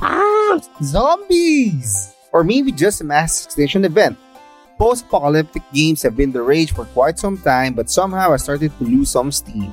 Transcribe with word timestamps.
Ah, 0.00 0.60
zombies! 0.82 2.14
Or 2.32 2.44
maybe 2.44 2.70
just 2.70 3.00
a 3.00 3.04
mass 3.04 3.44
extinction 3.44 3.84
event. 3.84 4.16
Post 4.78 5.04
apocalyptic 5.06 5.62
games 5.72 6.02
have 6.02 6.16
been 6.16 6.32
the 6.32 6.42
rage 6.42 6.72
for 6.72 6.84
quite 6.86 7.18
some 7.18 7.36
time, 7.36 7.74
but 7.74 7.90
somehow 7.90 8.32
I 8.32 8.36
started 8.36 8.72
to 8.78 8.84
lose 8.84 9.10
some 9.10 9.32
steam. 9.32 9.72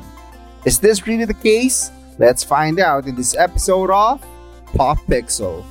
Is 0.66 0.80
this 0.80 1.06
really 1.08 1.26
the 1.26 1.34
case? 1.34 1.92
Let's 2.18 2.44
find 2.44 2.80
out 2.80 3.06
in 3.06 3.16
this 3.16 3.36
episode 3.38 3.92
of 3.92 4.26
Pop 4.76 4.98
Pixel. 5.08 5.64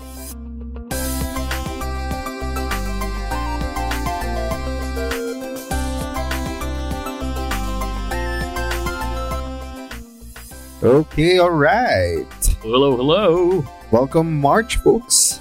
Okay, 10.82 11.40
alright. 11.40 12.26
Hello, 12.62 12.96
hello. 12.96 13.66
Welcome, 13.90 14.40
March, 14.40 14.76
folks. 14.78 15.40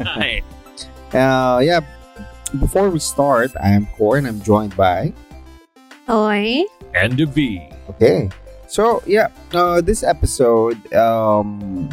Hi. 0.00 0.42
Uh, 1.14 1.60
yeah, 1.62 1.80
before 2.58 2.90
we 2.90 2.98
start, 2.98 3.52
I 3.62 3.70
am 3.70 3.86
Core 3.96 4.18
and 4.18 4.26
I'm 4.26 4.42
joined 4.42 4.76
by. 4.76 5.14
Oi. 6.10 6.64
And 6.94 7.18
a 7.20 7.26
V. 7.26 7.62
Okay. 7.90 8.28
So, 8.66 9.02
yeah, 9.06 9.28
uh, 9.54 9.80
this 9.80 10.02
episode, 10.02 10.76
um, 10.92 11.88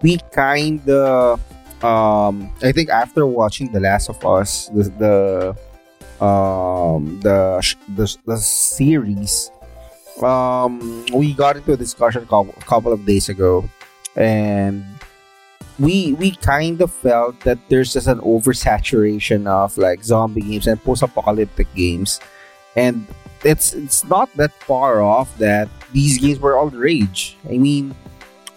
we 0.00 0.16
kind 0.32 0.80
of, 0.88 1.38
um, 1.84 2.50
I 2.62 2.72
think 2.72 2.88
after 2.88 3.26
watching 3.26 3.70
The 3.70 3.78
Last 3.78 4.08
of 4.08 4.24
Us, 4.24 4.68
the, 4.68 5.54
the, 6.18 6.24
um, 6.24 7.20
the, 7.20 7.60
sh- 7.60 7.76
the, 7.94 8.16
the 8.24 8.38
series, 8.38 9.50
um, 10.22 11.04
we 11.12 11.34
got 11.34 11.56
into 11.58 11.74
a 11.74 11.76
discussion 11.76 12.22
a 12.22 12.26
couple, 12.26 12.54
couple 12.62 12.92
of 12.92 13.04
days 13.04 13.28
ago, 13.28 13.68
and 14.16 14.82
we 15.78 16.14
we 16.14 16.32
kind 16.36 16.80
of 16.80 16.92
felt 16.92 17.40
that 17.40 17.58
there's 17.68 17.92
just 17.92 18.06
an 18.06 18.20
oversaturation 18.20 19.46
of 19.46 19.76
like 19.76 20.02
zombie 20.04 20.40
games 20.40 20.66
and 20.66 20.82
post-apocalyptic 20.82 21.68
games, 21.74 22.20
and 22.76 23.06
it's 23.44 23.74
it's 23.74 24.04
not 24.04 24.32
that 24.36 24.52
far 24.64 25.02
off 25.02 25.36
that 25.38 25.68
these 25.92 26.18
games 26.18 26.38
were 26.40 26.56
all 26.56 26.70
the 26.70 26.78
rage. 26.78 27.36
I 27.48 27.58
mean, 27.58 27.94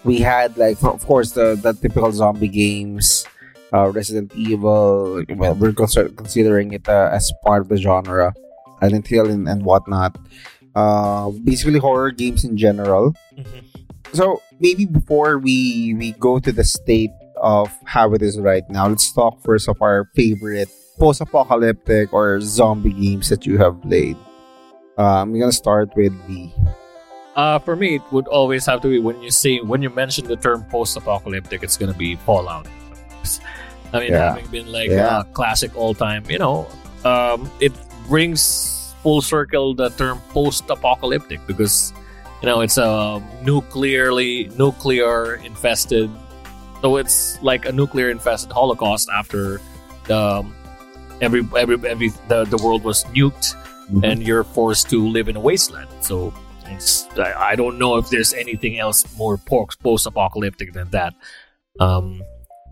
we 0.04 0.18
had 0.20 0.56
like 0.56 0.82
of 0.82 1.04
course 1.04 1.32
the 1.32 1.56
the 1.60 1.72
typical 1.74 2.10
zombie 2.12 2.48
games, 2.48 3.26
uh, 3.72 3.88
Resident 3.90 4.32
Evil. 4.34 5.22
Well, 5.28 5.54
we're 5.54 5.72
consider- 5.72 6.08
considering 6.10 6.72
it 6.72 6.88
uh, 6.88 7.10
as 7.12 7.30
part 7.44 7.62
of 7.62 7.68
the 7.68 7.76
genre, 7.76 8.32
Silent 8.80 9.06
Hill 9.06 9.28
and, 9.28 9.48
and 9.48 9.64
whatnot. 9.64 10.16
Uh, 10.74 11.30
basically 11.44 11.78
horror 11.80 12.12
games 12.12 12.44
in 12.44 12.56
general. 12.56 13.12
So 14.12 14.42
maybe 14.58 14.86
before 14.86 15.38
we 15.38 15.94
we 15.94 16.12
go 16.18 16.38
to 16.38 16.50
the 16.52 16.64
state 16.64 17.10
of 17.40 17.70
how 17.86 18.12
it 18.14 18.22
is 18.22 18.38
right 18.38 18.66
now, 18.68 18.88
let's 18.88 19.12
talk 19.12 19.40
first 19.42 19.68
of 19.68 19.80
our 19.80 20.10
favorite 20.14 20.68
post-apocalyptic 20.98 22.12
or 22.12 22.40
zombie 22.42 22.92
games 22.92 23.28
that 23.30 23.46
you 23.46 23.56
have 23.58 23.80
played. 23.82 24.16
Uh, 24.98 25.22
I'm 25.24 25.32
gonna 25.38 25.52
start 25.52 25.94
with 25.96 26.12
the 26.28 26.50
Uh, 27.36 27.58
for 27.62 27.76
me, 27.76 27.96
it 27.96 28.02
would 28.10 28.26
always 28.26 28.66
have 28.66 28.82
to 28.82 28.88
be 28.90 28.98
when 28.98 29.22
you 29.22 29.30
say 29.30 29.62
when 29.62 29.80
you 29.80 29.88
mention 29.88 30.26
the 30.26 30.36
term 30.36 30.66
post-apocalyptic, 30.68 31.62
it's 31.62 31.78
gonna 31.78 31.94
be 31.96 32.16
Fallout. 32.26 32.66
I 33.94 33.98
mean, 34.02 34.12
Yeah. 34.12 34.34
having 34.34 34.46
been 34.50 34.70
like 34.70 34.90
Yeah. 34.90 35.22
a 35.22 35.24
classic 35.32 35.70
all-time, 35.78 36.26
you 36.28 36.38
know, 36.38 36.66
um, 37.06 37.50
it 37.62 37.72
brings 38.10 38.92
full 39.02 39.22
circle 39.22 39.72
the 39.74 39.88
term 39.94 40.20
post-apocalyptic 40.34 41.40
because 41.46 41.94
you 42.42 42.46
know 42.46 42.60
it's 42.60 42.78
a 42.78 43.22
nuclearly 43.42 44.48
nuclear 44.58 45.36
infested. 45.36 46.10
So 46.82 46.96
it's 46.96 47.40
like 47.42 47.66
a 47.66 47.72
nuclear 47.72 48.08
infested 48.10 48.52
Holocaust 48.52 49.08
after 49.12 49.60
the 50.06 50.46
every 51.20 51.46
every 51.56 51.76
every 51.88 52.08
the, 52.28 52.44
the 52.44 52.56
world 52.56 52.82
was 52.84 53.04
nuked 53.12 53.54
and 54.04 54.22
you're 54.22 54.44
forced 54.44 54.88
to 54.90 55.06
live 55.08 55.28
in 55.28 55.36
a 55.36 55.40
wasteland. 55.40 55.88
So 56.00 56.32
it's, 56.66 57.06
I 57.18 57.56
don't 57.56 57.76
know 57.78 57.96
if 57.96 58.08
there's 58.08 58.32
anything 58.32 58.78
else 58.78 59.04
more 59.18 59.36
post 59.36 60.06
apocalyptic 60.06 60.72
than 60.72 60.88
that. 60.90 61.14
Um, 61.80 62.22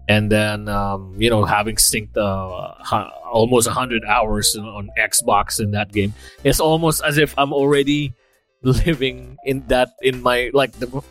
and 0.08 0.30
then 0.32 0.68
um, 0.68 1.14
you 1.18 1.28
know 1.28 1.44
having 1.44 1.76
synced 1.76 2.16
uh, 2.16 2.72
hu- 2.82 3.10
almost 3.28 3.68
hundred 3.68 4.04
hours 4.04 4.56
on- 4.56 4.64
on 4.64 4.90
Xbox 4.98 5.60
in 5.60 5.72
that 5.72 5.92
game, 5.92 6.14
it's 6.44 6.60
almost 6.60 7.02
as 7.04 7.18
if 7.18 7.34
I'm 7.36 7.52
already 7.52 8.14
living 8.62 9.36
in 9.44 9.64
that 9.68 9.90
in 10.02 10.22
my 10.22 10.50
like 10.52 10.72
the 10.72 11.02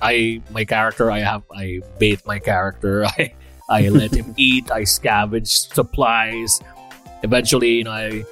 I 0.00 0.40
my 0.50 0.64
character 0.64 1.10
I 1.10 1.20
have 1.20 1.42
I 1.54 1.80
bait 1.98 2.24
my 2.26 2.38
character 2.38 3.04
I 3.18 3.34
I 3.68 3.88
let 3.88 4.14
him 4.14 4.34
eat 4.38 4.70
I 4.70 4.82
scavenge 4.82 5.72
supplies 5.74 6.60
eventually 7.22 7.76
you 7.76 7.84
know 7.84 7.92
I 7.92 8.24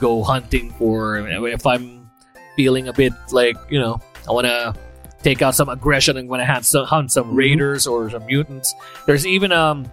go 0.00 0.22
hunting 0.22 0.70
for 0.72 1.16
if 1.48 1.66
I'm 1.66 2.10
feeling 2.56 2.88
a 2.88 2.92
bit 2.92 3.12
like 3.32 3.56
you 3.70 3.78
know 3.78 4.00
I 4.28 4.32
want 4.32 4.46
to 4.46 4.74
take 5.22 5.42
out 5.42 5.54
some 5.54 5.68
aggression 5.68 6.16
and 6.16 6.28
want 6.28 6.40
to 6.40 6.46
hunt 6.46 6.64
some, 6.64 6.86
hunt 6.86 7.12
some 7.12 7.34
raiders 7.34 7.86
or 7.86 8.10
some 8.10 8.24
mutants. 8.26 8.74
There's 9.06 9.26
even 9.26 9.52
um 9.52 9.90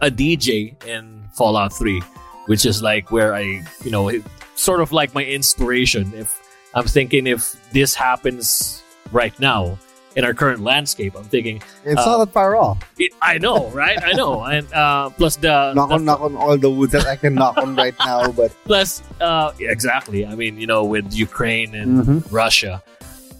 a 0.00 0.10
DJ 0.10 0.76
in 0.86 1.28
Fallout 1.34 1.72
3, 1.72 2.00
which 2.46 2.66
is 2.66 2.82
like 2.82 3.10
where 3.10 3.34
I 3.34 3.64
you 3.84 3.90
know 3.90 4.08
it, 4.08 4.22
sort 4.54 4.80
of 4.80 4.92
like 4.92 5.14
my 5.14 5.24
inspiration. 5.24 6.12
If 6.14 6.40
I'm 6.76 6.84
thinking 6.86 7.26
if 7.26 7.56
this 7.72 7.94
happens 7.96 8.82
right 9.10 9.32
now 9.40 9.78
in 10.14 10.24
our 10.24 10.32
current 10.34 10.60
landscape, 10.60 11.16
I'm 11.16 11.24
thinking 11.24 11.62
It's 11.84 11.96
Uh, 12.00 12.04
not 12.04 12.18
that 12.28 12.32
far 12.32 12.56
off. 12.56 12.76
it, 13.00 13.12
I 13.20 13.38
know 13.38 13.68
right? 13.72 13.96
I 14.04 14.12
know. 14.12 14.44
And 14.54 14.68
uh, 14.72 15.08
plus 15.16 15.36
the, 15.36 15.72
knock 15.72 15.88
the 15.88 15.94
on 15.96 16.04
knock 16.04 16.20
on 16.20 16.36
all 16.36 16.56
the 16.60 16.68
wood 16.70 16.90
that 16.92 17.06
I 17.08 17.16
can 17.16 17.34
knock 17.34 17.56
on 17.56 17.76
right 17.76 17.96
now, 18.04 18.30
but 18.40 18.52
plus 18.68 19.00
uh 19.20 19.52
exactly. 19.58 20.26
I 20.28 20.34
mean 20.36 20.60
you 20.60 20.66
know 20.68 20.84
with 20.84 21.08
ukraine 21.16 21.74
and 21.74 21.90
Mhm. 22.04 22.18
russia 22.30 22.82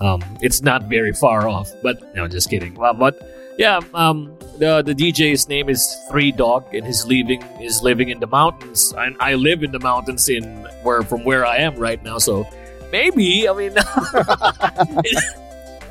um 0.00 0.20
it's 0.40 0.60
not 0.60 0.88
very 0.88 1.12
far 1.12 1.48
off 1.48 1.68
but 1.84 1.96
no 2.16 2.24
just 2.28 2.48
kidding. 2.48 2.72
Well, 2.74 2.94
but 2.96 3.14
yeah 3.60 3.80
um 3.92 4.32
the 4.60 4.80
the 4.80 4.94
dj's 4.96 5.48
name 5.48 5.68
is 5.68 5.80
three 6.08 6.32
dog 6.32 6.64
and 6.76 6.84
he's 6.88 7.04
living 7.04 7.40
is 7.60 7.80
living 7.84 8.08
in 8.08 8.20
the 8.20 8.28
mountains. 8.40 8.92
And 8.96 9.16
i 9.20 9.32
live 9.36 9.60
in 9.64 9.72
the 9.76 9.80
mountains 9.80 10.28
in 10.28 10.44
where 10.84 11.00
from 11.04 11.24
where 11.24 11.44
i 11.44 11.56
am 11.56 11.76
right 11.76 12.00
now 12.04 12.16
so 12.20 12.44
maybe 12.92 13.48
i 13.48 13.52
mean 13.52 13.72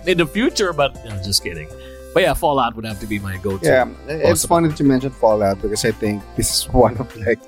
in 0.05 0.17
the 0.17 0.25
future 0.27 0.73
but 0.73 0.93
no 1.05 1.11
just 1.23 1.43
kidding 1.43 1.67
but 2.13 2.23
yeah 2.23 2.33
fallout 2.33 2.75
would 2.75 2.85
have 2.85 2.99
to 2.99 3.07
be 3.07 3.19
my 3.19 3.37
go-to 3.37 3.65
yeah, 3.65 3.87
it's 4.07 4.43
Awesome. 4.45 4.49
funny 4.49 4.67
that 4.69 4.79
you 4.79 4.85
mentioned 4.85 5.13
Fallout 5.15 5.61
because 5.61 5.83
I 5.83 5.91
think 5.91 6.23
this 6.37 6.49
is 6.49 6.69
one 6.71 6.95
of 6.97 7.13
like 7.17 7.39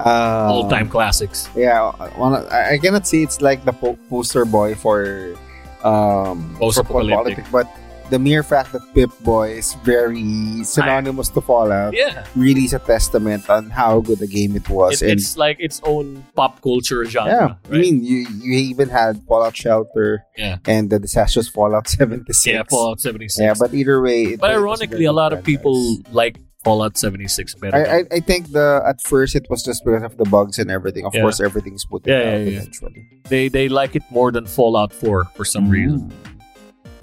uh, 0.00 0.48
all-time 0.50 0.88
classics 0.88 1.48
Yeah, 1.54 1.92
one 2.16 2.34
of, 2.34 2.48
I 2.50 2.78
cannot 2.78 3.06
say 3.06 3.22
it's 3.22 3.40
like 3.40 3.64
the 3.64 3.72
po- 3.72 3.98
poster 4.08 4.44
boy 4.44 4.74
for 4.74 5.36
um 5.84 6.50
for 6.58 6.72
Post-apocalyptic. 6.72 7.44
but 7.52 7.68
the 8.10 8.18
mere 8.18 8.42
fact 8.42 8.72
that 8.72 8.82
Pip 8.94 9.10
Boy 9.22 9.52
is 9.62 9.74
very 9.84 10.64
synonymous 10.64 11.28
to 11.30 11.40
Fallout 11.40 11.94
yeah 11.94 12.26
really 12.36 12.64
is 12.64 12.74
a 12.74 12.78
testament 12.78 13.48
on 13.48 13.70
how 13.70 14.00
good 14.00 14.18
the 14.18 14.26
game 14.26 14.56
it 14.56 14.68
was. 14.68 15.00
It- 15.02 15.10
it's 15.18 15.36
like 15.36 15.56
its 15.60 15.80
own 15.84 16.24
pop 16.34 16.60
culture 16.62 17.04
genre. 17.04 17.32
yeah, 17.32 17.46
right? 17.70 17.78
I 17.78 17.82
mean 17.84 18.02
you 18.04 18.26
you 18.44 18.52
even 18.70 18.88
had 18.88 19.22
Fallout 19.28 19.56
Shelter 19.56 20.08
Yeah. 20.36 20.58
and 20.66 20.90
the 20.90 20.98
disastrous 20.98 21.48
Fallout 21.48 21.88
76. 21.98 22.46
yeah, 22.46 22.62
Fallout 22.68 23.00
76. 23.00 23.38
Yeah, 23.38 23.54
but 23.58 23.72
either 23.74 24.00
way, 24.02 24.34
it 24.34 24.40
but 24.40 24.50
was- 24.50 24.56
it 24.56 24.60
was 24.60 24.80
ironically, 24.80 25.04
a 25.06 25.12
lot 25.22 25.32
of 25.32 25.42
people 25.44 25.76
like 26.12 26.36
Fallout 26.64 26.98
76 26.98 27.54
better. 27.54 27.76
I, 27.76 27.82
I, 27.98 28.00
I 28.16 28.20
think 28.20 28.52
the 28.52 28.82
at 28.86 29.00
first 29.00 29.34
it 29.34 29.46
was 29.48 29.62
just 29.62 29.80
because 29.84 30.02
of 30.02 30.16
the 30.18 30.26
bugs 30.28 30.58
and 30.58 30.70
everything. 30.70 31.06
Of 31.06 31.14
Yeah. 31.14 31.22
course, 31.22 31.40
everything's 31.40 31.84
put 31.86 32.02
Yeah, 32.06 32.18
yeah, 32.20 32.36
yeah. 32.36 32.58
eventually. 32.60 33.00
they 33.32 33.48
they 33.48 33.66
like 33.80 33.96
it 33.96 34.02
more 34.10 34.30
than 34.36 34.44
Fallout 34.46 34.92
4 34.92 35.24
for 35.36 35.44
some 35.54 35.70
reason. 35.70 36.00
Mm. 36.10 36.12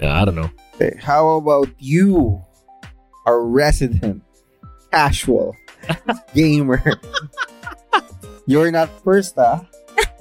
Yeah, 0.04 0.22
I 0.22 0.24
don't 0.24 0.36
know. 0.36 0.50
Okay, 0.78 0.94
how 1.02 1.42
about 1.42 1.66
you, 1.82 2.38
a 3.26 3.34
resident 3.34 4.22
casual 4.94 5.56
gamer? 6.34 6.78
You're 8.46 8.70
not 8.70 8.86
first, 9.02 9.34
ah. 9.38 9.66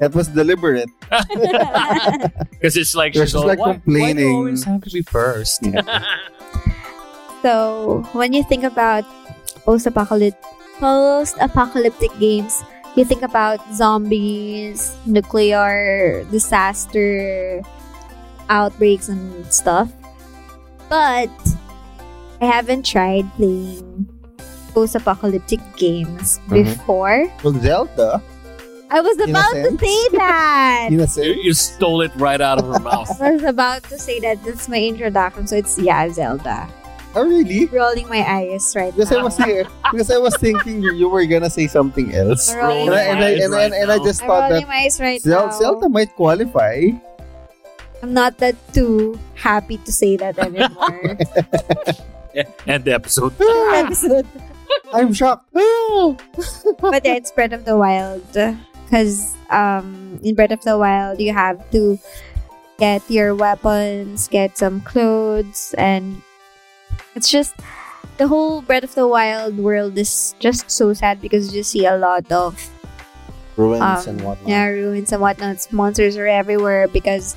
That 0.01 0.17
was 0.17 0.27
deliberate. 0.33 0.89
Because 2.57 2.73
it's 2.73 2.95
like 2.97 3.13
You're 3.13 3.29
she's 3.29 3.37
just 3.37 3.45
all, 3.45 3.47
like 3.47 3.61
why, 3.61 3.77
why 3.77 3.77
do 3.77 3.77
you 3.77 3.85
complaining." 3.85 4.35
always 4.35 4.63
have 4.65 4.81
to 4.81 4.89
be 4.89 5.05
first? 5.05 5.61
so, 7.45 8.01
when 8.17 8.33
you 8.33 8.41
think 8.43 8.63
about 8.65 9.05
post-apocalyptic 9.61 10.41
post-apocalyptic 10.81 12.09
games, 12.17 12.65
you 12.97 13.05
think 13.05 13.21
about 13.21 13.61
zombies, 13.73 14.93
nuclear 15.05 16.25
disaster, 16.33 17.61
outbreaks 18.49 19.09
and 19.09 19.45
stuff. 19.53 19.89
But 20.89 21.29
I 22.41 22.45
haven't 22.45 22.85
tried 22.85 23.25
playing 23.35 24.07
post-apocalyptic 24.73 25.59
games 25.75 26.39
Mhm. 26.47 26.63
before. 26.63 27.27
Well, 27.43 27.53
Zelda, 27.59 28.21
I 28.89 29.01
was 29.01 29.17
about 29.19 29.51
to 29.53 29.77
say 29.79 30.07
that. 30.17 30.87
you, 30.91 30.99
sense. 31.07 31.17
you 31.43 31.53
stole 31.53 32.01
it 32.01 32.11
right 32.15 32.39
out 32.39 32.59
of 32.59 32.65
her 32.71 32.79
mouth. 32.91 33.09
I 33.21 33.31
was 33.33 33.43
about 33.43 33.83
to 33.89 33.97
say 33.97 34.19
that. 34.21 34.43
That's 34.45 34.69
my 34.69 34.77
introduction. 34.79 35.47
So 35.47 35.55
it's 35.57 35.77
yeah, 35.79 36.07
Zelda. 36.09 36.67
Oh, 37.15 37.23
really? 37.25 37.65
rolling 37.67 38.07
my 38.09 38.21
eyes 38.21 38.71
right 38.75 38.93
Because 38.95 39.11
I 39.11 39.17
now. 39.17 39.23
was 39.25 39.37
because 39.91 40.11
I 40.11 40.19
was 40.19 40.37
thinking 40.37 40.83
you, 40.83 40.93
you 40.93 41.09
were 41.09 41.25
gonna 41.25 41.49
say 41.49 41.65
something 41.65 42.13
else. 42.13 42.53
Rolling 42.53 42.89
And 42.89 42.93
I, 42.93 43.01
and, 43.01 43.17
I, 43.17 43.19
my 43.19 43.25
eyes. 43.27 43.41
and, 43.41 43.55
I, 43.55 43.65
and 43.81 43.91
I 43.91 43.97
just 44.05 44.21
I'm 44.21 44.27
thought 44.27 44.41
rolling 44.51 44.61
that 44.61 44.67
my 44.69 44.81
eyes 44.85 44.99
right 45.01 45.19
Zel- 45.21 45.47
now. 45.47 45.51
Zelda 45.57 45.89
might 45.89 46.13
qualify. 46.15 46.91
I'm 48.01 48.13
not 48.13 48.37
that 48.39 48.55
too 48.73 49.19
happy 49.35 49.77
to 49.77 49.91
say 49.91 50.17
that 50.17 50.37
anymore. 50.37 51.17
End 52.67 52.85
the 52.85 52.93
episode. 52.93 53.33
Episode. 53.41 54.27
I'm 54.93 55.13
shocked. 55.13 55.49
but 55.53 57.01
yeah, 57.03 57.15
it's 57.17 57.31
Breath 57.31 57.53
of 57.53 57.65
the 57.65 57.77
Wild. 57.77 58.21
Because 58.31 59.35
um, 59.49 60.19
in 60.23 60.35
Breath 60.35 60.51
of 60.51 60.61
the 60.61 60.77
Wild, 60.77 61.19
you 61.19 61.33
have 61.33 61.59
to 61.71 61.97
get 62.77 63.01
your 63.09 63.33
weapons, 63.33 64.27
get 64.27 64.57
some 64.57 64.81
clothes, 64.81 65.73
and 65.77 66.21
it's 67.15 67.31
just 67.31 67.55
the 68.17 68.27
whole 68.27 68.61
Breath 68.61 68.83
of 68.83 68.93
the 68.93 69.07
Wild 69.07 69.57
world 69.57 69.97
is 69.97 70.35
just 70.39 70.69
so 70.69 70.93
sad 70.93 71.19
because 71.21 71.55
you 71.55 71.63
see 71.63 71.85
a 71.85 71.97
lot 71.97 72.31
of 72.31 72.69
Ruins 73.57 73.81
um, 73.81 74.15
and 74.15 74.21
whatnot. 74.21 74.47
yeah, 74.47 74.65
ruins 74.65 75.11
and 75.11 75.21
whatnot. 75.21 75.67
Monsters 75.73 76.15
are 76.15 76.27
everywhere 76.27 76.87
because 76.87 77.35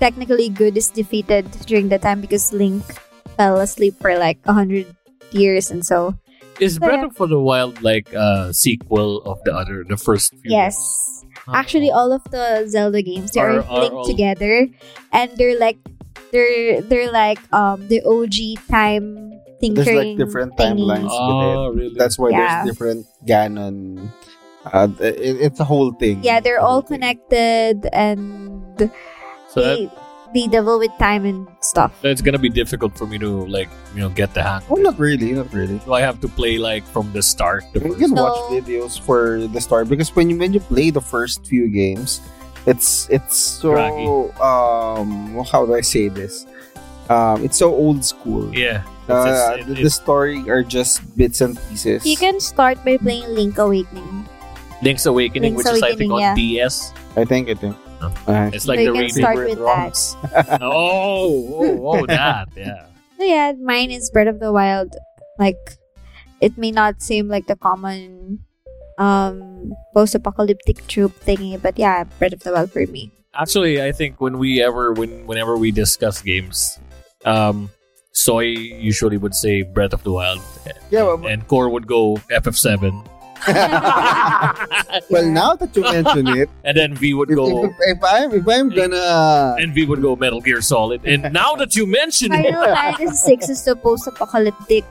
technically 0.00 0.48
good 0.48 0.76
is 0.76 0.90
defeated 0.90 1.50
during 1.66 1.88
the 1.88 1.98
time 1.98 2.20
because 2.20 2.52
Link 2.52 2.82
fell 3.36 3.58
asleep 3.60 3.94
for 4.00 4.16
like 4.18 4.38
a 4.44 4.52
hundred 4.52 4.86
years 5.32 5.70
and 5.70 5.84
so 5.84 6.14
Is 6.62 6.78
Breath 6.78 7.02
of 7.18 7.28
the 7.30 7.38
Wild 7.40 7.82
like 7.82 8.12
a 8.14 8.54
sequel 8.54 9.18
of 9.26 9.42
the 9.42 9.50
other, 9.54 9.82
the 9.82 9.96
first 9.98 10.30
few? 10.38 10.54
yes. 10.54 10.76
Actually, 11.50 11.90
all 11.90 12.12
of 12.14 12.22
the 12.30 12.64
Zelda 12.70 13.02
games 13.02 13.32
they 13.34 13.40
are, 13.42 13.58
Are- 13.58 13.66
are 13.68 13.80
linked 13.84 13.96
all- 14.00 14.06
together, 14.06 14.70
and 15.12 15.28
they're 15.36 15.58
like 15.58 15.76
they're 16.32 16.80
they're 16.80 17.10
like 17.12 17.36
um 17.52 17.84
the 17.90 18.00
OG 18.06 18.64
time 18.70 19.34
There's 19.60 19.88
like 19.90 20.16
different 20.16 20.54
timelines 20.56 21.10
with 21.10 21.12
Oh, 21.12 21.68
really? 21.74 21.98
That's 21.98 22.16
why 22.16 22.30
Yeah. 22.30 22.62
there's 22.64 22.70
different 22.76 23.06
Ganon. 23.26 24.08
Uh, 24.64 24.88
it, 25.02 25.36
it's 25.52 25.60
a 25.60 25.64
whole 25.66 25.92
thing. 25.98 26.22
Yeah, 26.24 26.40
they're 26.40 26.60
all 26.62 26.80
connected, 26.80 27.84
and 27.92 28.88
so 29.54 29.62
that, 29.62 29.76
they 29.78 29.86
they 30.34 30.46
devil 30.50 30.78
with 30.82 30.90
time 30.98 31.24
and 31.24 31.46
stuff. 31.62 31.94
It's 32.02 32.18
gonna 32.20 32.42
be 32.42 32.50
difficult 32.50 32.98
for 32.98 33.06
me 33.06 33.18
to 33.22 33.46
like 33.46 33.70
you 33.94 34.00
know 34.02 34.10
get 34.10 34.34
the 34.34 34.42
hang. 34.42 34.62
Oh, 34.68 34.74
not 34.82 34.98
really, 34.98 35.30
not 35.32 35.52
really. 35.54 35.78
So 35.86 35.94
I 35.94 36.02
have 36.02 36.18
to 36.22 36.28
play 36.28 36.58
like 36.58 36.82
from 36.90 37.12
the 37.14 37.22
start. 37.22 37.62
The 37.72 37.86
You 37.86 37.94
can 37.94 38.10
No. 38.18 38.24
watch 38.26 38.40
videos 38.58 38.98
for 38.98 39.46
the 39.46 39.60
start 39.62 39.86
because 39.88 40.10
when 40.18 40.28
you 40.30 40.36
when 40.38 40.52
you 40.52 40.58
play 40.60 40.90
the 40.90 41.00
first 41.00 41.46
few 41.46 41.70
games, 41.70 42.18
it's 42.66 43.06
it's 43.14 43.38
so 43.38 43.78
Draggy. 43.78 44.10
um 44.42 45.38
how 45.46 45.64
do 45.66 45.74
I 45.78 45.82
say 45.86 46.08
this? 46.10 46.46
Um, 47.08 47.44
it's 47.44 47.58
so 47.60 47.68
old 47.70 48.02
school. 48.04 48.48
Yeah. 48.56 48.80
It's- 49.04 49.12
Uh, 49.12 49.52
it's- 49.60 49.66
the, 49.68 49.72
it- 49.76 49.84
the 49.84 49.92
story 49.92 50.40
are 50.48 50.64
just 50.64 51.04
bits 51.20 51.44
and 51.44 51.52
pieces. 51.68 52.00
You 52.08 52.16
can 52.16 52.40
start 52.40 52.80
by 52.82 52.96
playing 52.96 53.28
Link 53.36 53.60
Awakening. 53.60 54.24
Link's 54.80 55.04
Awakening, 55.04 55.52
Link's 55.54 55.68
which 55.68 55.76
is 55.76 55.82
I 55.84 55.92
think 55.94 56.08
Awakening, 56.10 56.32
on 56.32 56.36
DS. 56.64 56.92
I 57.14 57.24
think 57.28 57.52
I 57.52 57.54
think. 57.54 57.76
Uh, 58.26 58.50
It's 58.52 58.66
like 58.66 58.78
So 58.80 58.84
the 58.84 58.84
you 58.84 58.92
can 58.92 59.00
remake. 59.00 59.12
start 59.12 59.36
Favorite 59.36 59.58
with 59.58 59.66
that. 60.32 60.58
Oh, 60.62 61.30
oh, 61.54 61.98
oh, 62.00 62.06
that. 62.06 62.48
Yeah. 62.56 62.86
So 63.18 63.22
yeah, 63.24 63.52
mine 63.62 63.90
is 63.92 64.10
Breath 64.10 64.26
of 64.26 64.40
the 64.40 64.50
Wild. 64.52 64.90
Like, 65.38 65.78
it 66.42 66.58
may 66.58 66.72
not 66.72 67.00
seem 67.00 67.28
like 67.28 67.46
the 67.46 67.54
common 67.56 68.40
um 68.98 69.72
post-apocalyptic 69.94 70.86
troop 70.86 71.12
thingy, 71.24 71.60
but 71.60 71.78
yeah, 71.78 72.04
Breath 72.18 72.32
of 72.34 72.42
the 72.42 72.52
Wild 72.52 72.70
for 72.74 72.84
me. 72.86 73.10
Actually, 73.34 73.82
I 73.82 73.92
think 73.92 74.20
when 74.20 74.38
we 74.38 74.62
ever 74.62 74.92
when 74.92 75.26
whenever 75.26 75.56
we 75.56 75.70
discuss 75.70 76.22
games, 76.22 76.78
um, 77.24 77.70
Soy 78.12 78.50
usually 78.82 79.16
would 79.16 79.34
say 79.34 79.62
Breath 79.62 79.92
of 79.94 80.02
the 80.02 80.10
Wild, 80.12 80.42
Yeah, 80.90 81.14
but- 81.18 81.30
and 81.30 81.46
Core 81.46 81.68
would 81.70 81.86
go 81.86 82.18
FF7, 82.30 83.06
well, 85.10 85.26
now 85.26 85.54
that 85.54 85.70
you 85.74 85.82
mention 85.82 86.28
it, 86.28 86.48
and 86.64 86.76
then 86.76 86.96
we 87.00 87.12
would 87.14 87.30
if, 87.30 87.36
go 87.36 87.64
if, 87.66 87.72
if 87.80 87.98
I'm 88.02 88.32
if 88.32 88.48
I'm 88.48 88.68
gonna 88.70 89.56
and 89.58 89.74
V 89.74 89.86
would 89.86 90.00
go 90.00 90.16
Metal 90.16 90.40
Gear 90.40 90.62
Solid. 90.62 91.04
And 91.04 91.32
now 91.32 91.54
that 91.56 91.76
you 91.76 91.86
mention 91.86 92.32
it, 92.32 92.52
Final 92.54 92.74
Fantasy 92.74 93.36
VI 93.36 93.52
is 93.52 93.64
the 93.64 93.76
post-apocalyptic 93.76 94.84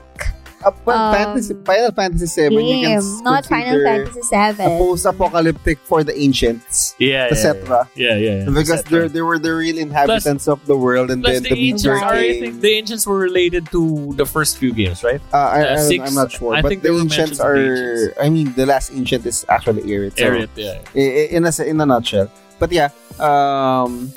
uh, 0.64 0.70
well, 0.84 0.96
Um, 0.98 1.14
Fantasy 1.14 1.54
Final 1.64 1.92
Fantasy 1.92 2.26
Seven, 2.26 2.52
you 2.64 2.86
can 2.86 3.00
game, 3.00 3.22
not 3.22 3.46
Final 3.46 3.84
Fantasy 3.84 4.20
a 4.32 4.52
VII. 4.52 4.78
post-apocalyptic 4.78 5.78
for 5.84 6.02
the 6.04 6.16
ancients, 6.18 6.94
yeah, 6.98 7.28
the 7.28 7.36
yeah, 7.36 7.42
Cetra, 7.44 7.80
yeah, 7.94 8.16
yeah, 8.16 8.44
yeah. 8.44 8.50
because 8.50 8.82
they 8.84 9.08
they 9.08 9.22
were 9.22 9.38
the 9.38 9.52
real 9.54 9.78
inhabitants 9.78 10.48
of 10.48 10.64
the 10.66 10.76
world, 10.76 11.10
and 11.10 11.22
Plus 11.22 11.34
then 11.34 11.42
the, 11.44 11.50
the 11.54 11.68
ancients 11.70 12.02
are, 12.02 12.14
I 12.14 12.40
think 12.40 12.60
the 12.60 12.72
ancients 12.80 13.06
were 13.06 13.18
related 13.18 13.70
to 13.72 14.14
the 14.16 14.26
first 14.26 14.58
few 14.58 14.72
games, 14.72 15.04
right? 15.04 15.20
Uh, 15.32 15.36
I, 15.36 15.60
Uh, 15.64 15.74
I, 15.74 15.76
six, 15.84 16.00
I'm 16.08 16.14
not 16.14 16.32
sure, 16.32 16.54
I 16.54 16.62
but 16.62 16.68
think 16.70 16.82
the 16.82 16.90
ancients 16.92 17.38
mentions 17.38 17.40
of 17.40 17.46
the 17.46 17.52
are. 17.52 17.56
ancients. 17.56 18.18
I 18.20 18.26
mean, 18.30 18.46
the 18.56 18.66
last 18.66 18.90
ancient 18.92 19.22
is 19.26 19.44
actually 19.48 19.82
Aerith. 19.84 20.16
So, 20.18 20.24
Ariat, 20.24 20.50
yeah. 20.56 20.80
i- 20.96 21.12
i- 21.20 21.28
in 21.36 21.44
a 21.44 21.52
s- 21.52 21.60
in 21.60 21.80
a 21.80 21.86
nutshell, 21.86 22.28
but 22.58 22.72
yeah, 22.72 22.88
um, 23.20 24.12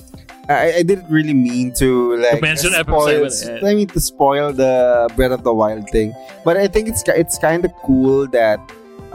I, 0.49 0.75
I 0.79 0.83
didn't 0.83 1.09
really 1.09 1.33
mean 1.33 1.73
to 1.73 2.15
like 2.17 2.41
mention 2.41 2.71
spoil. 2.71 3.25
FF7, 3.25 3.61
yeah. 3.61 3.67
I 3.67 3.73
mean 3.75 3.87
to 3.87 3.99
spoil 3.99 4.53
the 4.53 5.09
Breath 5.15 5.31
of 5.31 5.43
the 5.43 5.53
Wild 5.53 5.89
thing, 5.89 6.13
but 6.45 6.55
I 6.57 6.67
think 6.67 6.87
it's 6.87 7.03
it's 7.07 7.37
kind 7.37 7.65
of 7.65 7.71
cool 7.83 8.27
that. 8.27 8.59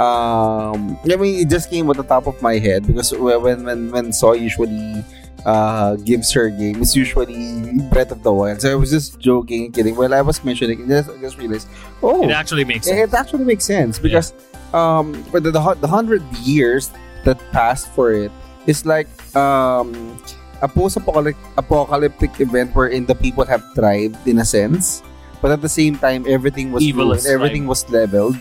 Um, 0.00 0.96
I 1.04 1.16
mean, 1.16 1.40
it 1.40 1.50
just 1.50 1.68
came 1.68 1.88
at 1.90 1.96
the 1.96 2.02
top 2.02 2.26
of 2.26 2.40
my 2.40 2.56
head 2.58 2.86
because 2.86 3.12
when 3.12 3.64
when 3.64 3.90
when 3.92 4.12
Soy 4.12 4.34
usually 4.40 5.04
uh 5.44 5.96
gives 5.96 6.32
her 6.32 6.48
game, 6.48 6.80
it's 6.80 6.96
usually 6.96 7.76
Breath 7.92 8.10
of 8.10 8.22
the 8.22 8.32
Wild. 8.32 8.60
So 8.62 8.72
I 8.72 8.74
was 8.74 8.90
just 8.90 9.20
joking 9.20 9.66
and 9.66 9.74
kidding. 9.74 9.94
Well, 9.96 10.14
I 10.14 10.22
was 10.22 10.42
mentioning, 10.44 10.80
it, 10.80 10.84
I 10.84 11.02
just, 11.02 11.10
I 11.10 11.20
just 11.20 11.36
realized, 11.38 11.68
oh, 12.02 12.24
It 12.24 12.32
actually 12.32 12.64
makes 12.64 12.86
sense. 12.86 13.12
it 13.12 13.14
actually 13.16 13.44
makes 13.44 13.64
sense 13.64 13.98
because 13.98 14.32
um 14.72 15.12
for 15.24 15.40
the, 15.40 15.50
the 15.52 15.86
hundred 15.88 16.22
years 16.40 16.90
that 17.24 17.36
passed 17.52 17.88
for 17.92 18.12
it, 18.12 18.32
it 18.66 18.70
is 18.72 18.86
like 18.86 19.08
um 19.36 19.92
a 20.62 20.68
post-apocalyptic 20.68 22.40
event 22.40 22.74
wherein 22.74 23.04
the 23.06 23.14
people 23.14 23.44
have 23.44 23.62
thrived 23.74 24.16
in 24.26 24.38
a 24.38 24.44
sense, 24.44 25.02
but 25.42 25.50
at 25.50 25.60
the 25.60 25.68
same 25.68 25.98
time 25.98 26.24
everything 26.28 26.72
was 26.72 26.82
Evil 26.82 27.12
everything 27.26 27.66
was 27.66 27.88
leveled. 27.90 28.36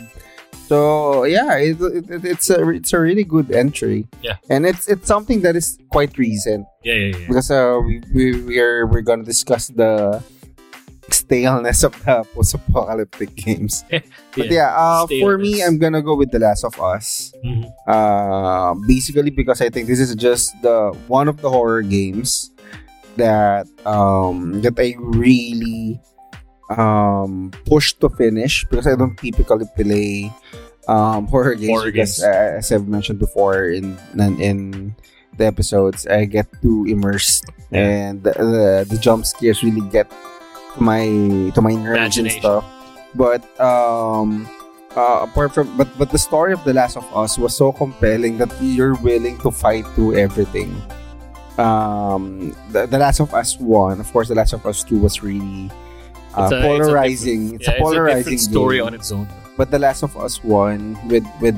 So 0.71 1.25
yeah, 1.25 1.57
it, 1.59 1.81
it, 1.81 2.09
it- 2.09 2.25
it's 2.25 2.50
a 2.50 2.63
it's 2.69 2.94
a 2.94 3.00
really 3.00 3.25
good 3.25 3.51
entry. 3.51 4.07
Yeah. 4.23 4.38
and 4.50 4.65
it's 4.65 4.88
it's 4.88 5.07
something 5.07 5.41
that 5.41 5.56
is 5.57 5.77
quite 5.91 6.15
recent 6.18 6.65
Yeah, 6.83 6.94
yeah, 6.95 7.18
yeah. 7.18 7.27
because 7.27 7.51
uh, 7.51 7.81
we, 7.83 8.00
we 8.13 8.23
we 8.41 8.56
are 8.59 8.88
we're 8.88 9.03
gonna 9.03 9.27
discuss 9.27 9.68
the 9.68 10.23
staleness 11.13 11.83
of 11.83 11.93
the 12.05 12.23
post-apocalyptic 12.33 13.35
games. 13.35 13.83
But 14.35 14.47
yeah, 14.49 14.71
uh, 14.71 15.07
for 15.07 15.37
me, 15.37 15.59
I'm 15.63 15.77
gonna 15.77 16.01
go 16.01 16.15
with 16.15 16.31
The 16.31 16.39
Last 16.39 16.63
of 16.63 16.80
Us. 16.80 17.33
Mhm. 17.44 17.68
Uh, 17.87 18.71
basically 18.87 19.30
because 19.31 19.59
I 19.61 19.68
think 19.69 19.87
this 19.91 19.99
is 19.99 20.15
just 20.15 20.56
the 20.63 20.95
one 21.11 21.27
of 21.27 21.44
the 21.44 21.49
horror 21.51 21.83
games 21.83 22.51
that 23.19 23.68
um 23.83 24.63
that 24.63 24.80
I 24.80 24.95
really 24.97 25.99
um 26.71 27.51
pushed 27.68 27.99
to 27.99 28.09
finish 28.09 28.63
because 28.71 28.87
I 28.87 28.95
don't 28.95 29.18
typically 29.19 29.68
play 29.75 30.31
um 30.87 31.27
horror 31.27 31.56
games 31.56 31.69
Horror 31.75 31.91
because 31.91 32.23
games. 32.23 32.23
uh, 32.23 32.57
as 32.63 32.71
I've 32.71 32.87
mentioned 32.87 33.19
before 33.19 33.68
in 33.68 33.97
in, 34.15 34.39
in 34.39 34.59
the 35.35 35.45
episodes 35.45 36.07
I 36.07 36.23
get 36.25 36.47
too 36.63 36.85
immersed 36.87 37.44
Yeah. 37.71 37.83
and 37.83 38.23
the, 38.23 38.31
the 38.31 38.65
the 38.87 38.97
jump 38.99 39.25
scares 39.27 39.63
really 39.63 39.83
get 39.91 40.07
to 40.75 40.81
my 40.83 41.06
to 41.56 41.61
my 41.61 41.73
nerves 41.75 42.18
and 42.18 42.31
stuff 42.40 42.63
but 43.16 43.42
um 43.59 44.47
uh, 44.95 45.23
apart 45.28 45.54
from 45.54 45.68
but 45.78 45.87
but 45.97 46.11
the 46.11 46.18
story 46.19 46.51
of 46.54 46.63
the 46.63 46.73
last 46.73 46.95
of 46.97 47.06
us 47.16 47.37
was 47.37 47.56
so 47.56 47.71
compelling 47.71 48.37
that 48.37 48.51
you're 48.61 48.95
willing 49.04 49.37
to 49.40 49.51
fight 49.51 49.85
through 49.95 50.16
everything 50.16 50.71
um 51.57 52.56
the, 52.71 52.85
the 52.87 52.97
last 52.97 53.19
of 53.19 53.33
us 53.33 53.59
1 53.59 53.99
of 53.99 54.11
course 54.11 54.28
the 54.30 54.35
last 54.35 54.54
of 54.54 54.66
us 54.66 54.83
2 54.83 54.99
was 54.99 55.21
really 55.23 55.69
uh, 56.35 56.47
It's 56.47 56.51
a- 56.51 56.56
it's 56.56 56.56
a 56.56 56.61
polarizing 56.61 57.56
it's 57.56 57.68
yeah, 57.68 57.73
a 57.75 57.80
polarizing 57.80 58.33
it's 58.33 58.47
a 58.47 58.51
story 58.51 58.78
game. 58.78 58.87
on 58.87 58.94
its 58.94 59.11
own. 59.11 59.28
but 59.57 59.71
the 59.71 59.80
last 59.80 60.04
of 60.04 60.16
us 60.18 60.44
1 60.44 61.07
with 61.09 61.25
with 61.42 61.56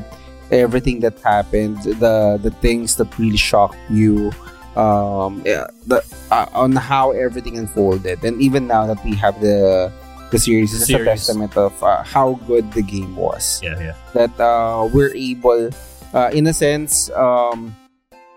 everything 0.51 1.00
that 1.01 1.17
happened 1.22 1.77
the 2.01 2.38
the 2.41 2.51
things 2.62 2.96
that 2.98 3.08
really 3.17 3.38
shocked 3.38 3.77
you 3.89 4.32
um 4.75 5.42
yeah, 5.46 5.68
the 5.86 6.01
uh, 6.32 6.48
on 6.53 6.74
how 6.74 7.12
everything 7.12 7.58
unfolded 7.58 8.24
and 8.24 8.42
even 8.42 8.65
now 8.68 8.86
that 8.88 8.98
we 9.06 9.13
have 9.15 9.39
the 9.42 9.92
the 10.34 10.39
series 10.42 10.74
is 10.74 10.89
a 10.89 10.98
testament 11.06 11.56
of 11.56 11.72
uh, 11.86 12.01
how 12.01 12.34
good 12.50 12.65
the 12.74 12.82
game 12.82 13.15
was 13.15 13.62
Yeah, 13.62 13.77
yeah. 13.77 13.96
that 14.18 14.34
uh, 14.42 14.89
we're 14.89 15.13
able, 15.13 15.70
uh, 16.12 16.34
in 16.34 16.50
a 16.50 16.53
sense, 16.53 17.13
um, 17.13 17.77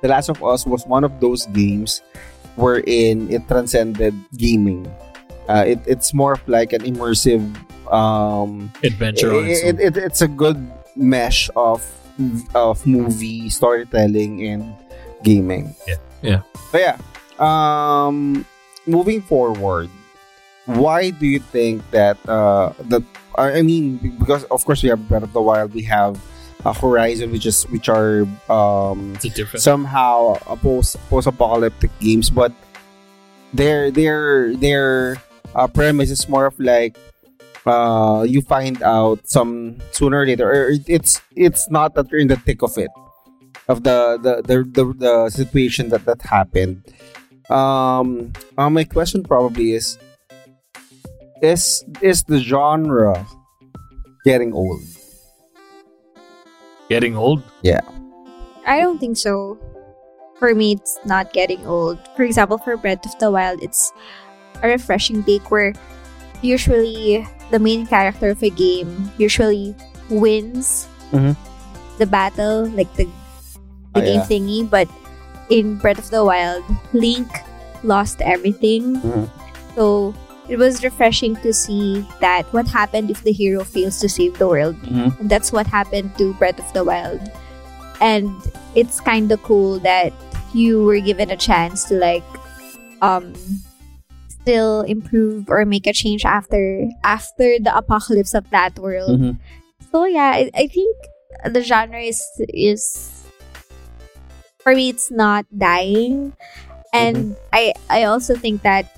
The 0.05 0.09
Last 0.12 0.28
of 0.28 0.45
Us 0.45 0.69
was 0.69 0.85
one 0.85 1.05
of 1.09 1.19
those 1.25 1.49
games 1.57 2.05
wherein 2.61 3.33
it 3.33 3.49
transcended 3.49 4.12
gaming. 4.37 4.85
Uh, 5.49 5.64
it, 5.66 5.81
it's 5.88 6.12
more 6.12 6.37
of 6.37 6.45
like 6.47 6.76
an 6.76 6.83
immersive. 6.85 7.49
Um, 7.88 8.71
Adventure 8.85 9.33
it, 9.33 9.81
it, 9.81 9.97
it's 9.97 10.21
a 10.21 10.28
good 10.28 10.61
mesh 10.97 11.49
of 11.57 11.81
of 12.55 12.85
movie 12.85 13.49
storytelling 13.49 14.45
and 14.45 14.75
gaming. 15.23 15.73
Yeah. 15.88 15.97
Yeah. 16.23 16.42
But 16.73 16.80
yeah, 16.80 16.96
um, 17.38 18.44
moving 18.87 19.23
forward, 19.23 19.90
why 20.66 21.11
do 21.11 21.26
you 21.26 21.38
think 21.38 21.82
that 21.90 22.18
uh 22.28 22.73
that 22.90 23.02
I 23.37 23.58
I 23.58 23.62
mean 23.62 23.99
because 24.18 24.44
of 24.50 24.64
course 24.64 24.82
we 24.82 24.88
have 24.88 25.06
Breath 25.08 25.23
of 25.23 25.32
the 25.32 25.42
Wild, 25.42 25.75
we 25.75 25.82
have 25.82 26.18
uh, 26.64 26.73
Horizon, 26.73 27.30
which 27.30 27.46
is 27.46 27.64
which 27.70 27.88
are 27.88 28.26
um 28.50 29.14
It's 29.14 29.25
a 29.26 29.30
different. 29.30 29.62
somehow 29.62 30.35
a 30.50 30.56
post 30.56 30.96
post 31.08 31.26
apocalyptic 31.28 31.90
games, 32.00 32.30
but 32.30 32.52
their 33.54 33.90
their 33.90 34.56
their 34.56 35.23
uh, 35.54 35.68
premise 35.68 36.11
is 36.11 36.28
more 36.28 36.46
of 36.46 36.58
like 36.58 36.96
uh 37.66 38.25
you 38.26 38.42
find 38.42 38.82
out 38.82 39.18
some 39.26 39.78
sooner 39.90 40.20
or 40.23 40.26
later 40.26 40.46
or 40.50 40.70
it's 40.87 41.20
it's 41.35 41.70
not 41.70 41.94
that 41.94 42.11
you're 42.11 42.20
in 42.20 42.28
the 42.28 42.37
thick 42.37 42.62
of 42.62 42.76
it 42.78 42.90
of 43.68 43.82
the 43.82 44.18
the 44.23 44.42
the, 44.42 44.56
the, 44.64 44.85
the 44.96 45.30
situation 45.30 45.88
that 45.90 46.04
that 46.04 46.23
happened 46.23 46.82
um 47.50 48.32
uh, 48.58 48.70
my 48.70 48.85
question 48.85 49.23
probably 49.23 49.73
is 49.73 49.99
is 51.42 51.85
is 52.00 52.25
the 52.25 52.38
genre 52.38 53.26
getting 54.25 54.52
old 54.52 54.82
Getting 56.88 57.16
old. 57.16 57.42
Yeah. 57.62 57.82
I 58.64 58.78
don't 58.78 58.99
think 59.02 59.16
so. 59.16 59.58
For 60.38 60.54
me, 60.54 60.78
it's 60.78 60.94
not 61.04 61.32
getting 61.32 61.66
old. 61.66 61.99
For 62.14 62.23
example, 62.23 62.58
for 62.58 62.76
Breath 62.76 63.02
of 63.04 63.18
the 63.18 63.28
Wild, 63.28 63.58
it's 63.61 63.90
a 64.62 64.68
refreshing 64.68 65.25
take 65.25 65.50
where 65.50 65.75
usually 66.42 67.26
the 67.50 67.58
main 67.58 67.87
character 67.90 68.30
of 68.30 68.38
a 68.42 68.50
game 68.50 69.11
usually 69.18 69.75
wins 70.11 70.87
Mhm. 71.11 71.35
the 71.99 72.06
battle, 72.06 72.70
like 72.70 72.92
the 72.94 73.11
the 73.97 74.03
Ah, 74.03 74.05
game 74.05 74.21
yeah. 74.21 74.29
thingy. 74.29 74.61
But 74.69 74.88
in 75.49 75.76
Breath 75.81 75.99
of 75.99 76.11
the 76.11 76.25
Wild, 76.25 76.65
Link 76.93 77.26
lost 77.83 78.21
everything. 78.21 78.97
Mhm. 79.00 79.25
So 79.75 80.15
it 80.49 80.57
was 80.59 80.85
refreshing 80.85 81.35
to 81.43 81.53
see 81.53 82.05
that 82.21 82.47
what 82.53 82.69
happened 82.69 83.11
if 83.11 83.23
the 83.25 83.33
hero 83.33 83.65
fails 83.65 83.99
to 84.00 84.09
save 84.09 84.38
the 84.38 84.47
world. 84.49 84.76
Mhm. 84.87 85.19
And 85.21 85.26
that's 85.31 85.50
what 85.53 85.67
happened 85.67 86.15
to 86.19 86.35
Breath 86.38 86.59
of 86.61 86.69
the 86.73 86.85
Wild. 86.85 87.21
And 88.00 88.31
it's 88.76 89.00
kind 89.00 89.31
of 89.33 89.43
cool 89.43 89.79
that 89.81 90.12
you 90.55 90.85
were 90.85 91.00
given 91.00 91.31
a 91.31 91.37
chance 91.37 91.85
to 91.91 91.97
like 91.99 92.25
um 93.03 93.35
still 94.29 94.83
improve 94.87 95.50
or 95.50 95.65
make 95.67 95.87
a 95.87 95.93
change 95.93 96.25
after 96.25 96.87
after 97.05 97.59
the 97.59 97.73
apocalypse 97.75 98.33
of 98.35 98.49
that 98.50 98.79
world. 98.79 99.19
Mhm. 99.21 99.37
So 99.93 100.05
yeah, 100.07 100.33
I, 100.38 100.50
I 100.55 100.67
think 100.69 100.95
the 101.45 101.61
genre 101.62 101.99
is 102.00 102.23
is 102.55 103.25
for 104.66 104.75
me 104.75 104.90
it's 104.90 105.12
not 105.14 105.46
dying. 105.56 106.35
And 106.92 107.37
I 107.54 107.70
I 107.88 108.02
also 108.11 108.35
think 108.35 108.62
that 108.66 108.90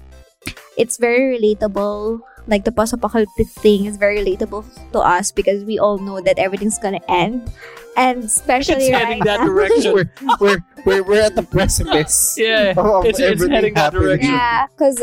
it's 0.80 0.96
very 0.96 1.37
relatable. 1.37 2.25
Like 2.48 2.64
the 2.64 2.72
post-apocalyptic 2.72 3.48
thing 3.60 3.84
is 3.84 3.98
very 4.00 4.25
relatable 4.25 4.64
to 4.96 4.98
us 5.04 5.28
because 5.30 5.64
we 5.68 5.76
all 5.78 5.98
know 6.00 6.25
that 6.25 6.38
everything's 6.40 6.78
gonna 6.80 7.04
end, 7.04 7.52
and 8.00 8.25
especially 8.25 8.88
It's 8.88 8.96
right 8.96 9.04
heading 9.20 9.25
that 9.28 9.40
now. 9.44 9.52
direction. 9.52 9.92
we're, 9.92 10.08
we're, 10.40 10.64
we're, 10.88 11.02
we're 11.04 11.20
at 11.20 11.37
the 11.37 11.42
precipice 11.44 12.37
yeah. 12.40 12.72
of 12.72 13.04
It's, 13.04 13.20
it's 13.20 13.28
everything 13.37 13.52
heading 13.52 13.75
that 13.76 13.92
direction. 13.92 14.32
Yeah, 14.32 14.64
because 14.72 14.96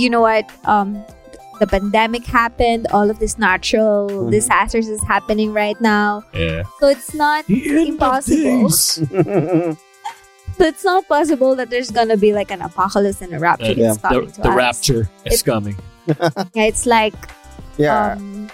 you 0.00 0.08
know 0.08 0.22
what? 0.24 0.48
Um, 0.64 1.04
the 1.60 1.66
pandemic 1.68 2.24
happened. 2.24 2.86
All 2.96 3.10
of 3.12 3.18
these 3.20 3.36
natural 3.36 4.08
Mhm. 4.08 4.30
disasters 4.32 4.88
is 4.88 5.02
happening 5.04 5.52
right 5.52 5.76
now. 5.84 6.24
Yeah. 6.32 6.62
So 6.80 6.88
it's 6.88 7.12
not. 7.12 7.44
Impossible. 7.50 8.72
So 10.60 10.66
it's 10.68 10.84
not 10.84 11.08
possible 11.08 11.56
that 11.56 11.70
there's 11.72 11.88
gonna 11.90 12.18
be 12.20 12.34
like 12.36 12.50
an 12.52 12.60
apocalypse 12.60 13.22
and 13.24 13.32
a 13.32 13.38
rapture 13.40 13.72
Yeah. 13.72 13.94
The, 13.96 14.00
coming 14.04 14.30
to 14.36 14.40
the 14.44 14.52
us. 14.52 14.56
rapture 14.56 15.08
is 15.24 15.40
It- 15.40 15.44
coming. 15.48 15.76
Yeah, 16.52 16.68
it's 16.68 16.84
like 16.84 17.16
yeah, 17.80 18.12
um, 18.12 18.50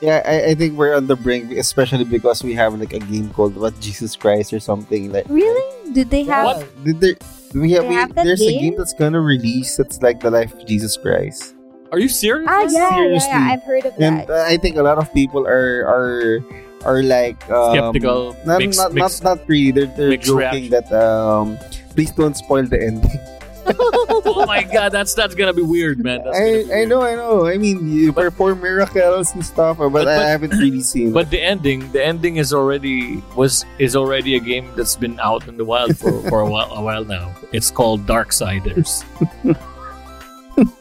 yeah. 0.00 0.22
I, 0.24 0.50
I 0.50 0.54
think 0.54 0.78
we're 0.80 0.96
on 0.96 1.08
the 1.12 1.16
brink, 1.16 1.52
especially 1.52 2.04
because 2.08 2.40
we 2.42 2.54
have 2.56 2.72
like 2.80 2.94
a 2.96 3.00
game 3.04 3.28
called 3.36 3.52
what 3.56 3.76
Jesus 3.84 4.16
Christ 4.16 4.52
or 4.56 4.60
something 4.60 5.12
like. 5.12 5.26
really? 5.28 5.92
Did 5.92 6.08
they 6.08 6.24
have? 6.24 6.56
Yeah, 6.56 6.64
did 6.84 7.00
there, 7.04 7.14
we 7.52 7.72
have, 7.76 7.82
They 7.84 7.88
we, 7.88 7.94
have 8.00 8.14
that 8.16 8.24
there's 8.24 8.40
a 8.40 8.48
game? 8.48 8.60
game 8.72 8.74
that's 8.80 8.94
gonna 8.96 9.20
release. 9.20 9.76
That's 9.76 10.00
like 10.00 10.20
the 10.24 10.30
life 10.30 10.54
of 10.56 10.64
Jesus 10.64 10.96
Christ, 10.96 11.52
Are 11.92 11.98
you 12.00 12.08
serious? 12.08 12.48
Ah, 12.48 12.64
yeah, 12.64 12.68
yeah, 12.72 12.88
Seriously. 12.96 13.28
yeah. 13.28 13.48
I've 13.52 13.62
heard 13.68 13.84
of 13.84 13.92
and 14.00 14.24
that. 14.24 14.30
uh, 14.32 14.44
I 14.48 14.56
think 14.56 14.76
a 14.80 14.82
lot 14.82 14.96
of 14.96 15.12
people 15.12 15.44
are 15.44 15.84
are 15.84 16.40
are 16.84 17.02
like 17.02 17.38
um, 17.50 17.74
Skeptical, 17.76 18.36
Not, 18.44 18.58
mixed- 18.58 18.78
not, 18.78 18.92
mixed- 18.94 19.22
not 19.24 19.38
not 19.38 19.48
really. 19.48 19.70
They're, 19.72 19.86
they're 19.86 20.10
mixed 20.10 20.28
joking 20.28 20.70
that 20.70 20.90
um, 20.92 21.58
please 21.94 22.10
don't 22.10 22.36
spoil 22.36 22.64
the 22.64 22.80
ending. 22.82 23.18
oh 23.78 24.44
my 24.46 24.64
god, 24.64 24.90
that's 24.90 25.14
that's 25.14 25.36
gonna 25.36 25.52
be 25.52 25.62
weird, 25.62 26.02
man. 26.02 26.20
That's 26.24 26.36
gonna 26.36 26.64
be 26.64 26.72
I, 26.72 26.82
I 26.82 26.84
know, 26.84 27.02
I 27.02 27.14
know. 27.14 27.46
I 27.46 27.56
mean, 27.58 27.86
you 27.92 28.12
perform 28.12 28.60
miracles 28.60 29.32
and 29.34 29.44
stuff, 29.46 29.78
but, 29.78 29.90
But- 29.90 30.08
I 30.08 30.28
haven't 30.28 30.50
really 30.58 30.80
seen. 30.80 31.12
But 31.12 31.30
the 31.30 31.40
ending, 31.40 31.90
the 31.92 32.04
ending 32.04 32.36
is 32.38 32.52
already 32.52 33.22
was 33.36 33.64
is 33.78 33.94
already 33.94 34.34
a 34.34 34.40
game 34.40 34.68
that's 34.74 34.96
been 34.96 35.20
out 35.20 35.46
in 35.46 35.56
the 35.56 35.64
wild 35.64 35.96
for, 35.96 36.10
for 36.28 36.40
a 36.40 36.48
while 36.50 36.72
a 36.72 36.82
while 36.82 37.04
now. 37.04 37.32
It's 37.52 37.70
called 37.70 38.04
Dark 38.06 38.30
Darksiders. 38.30 39.04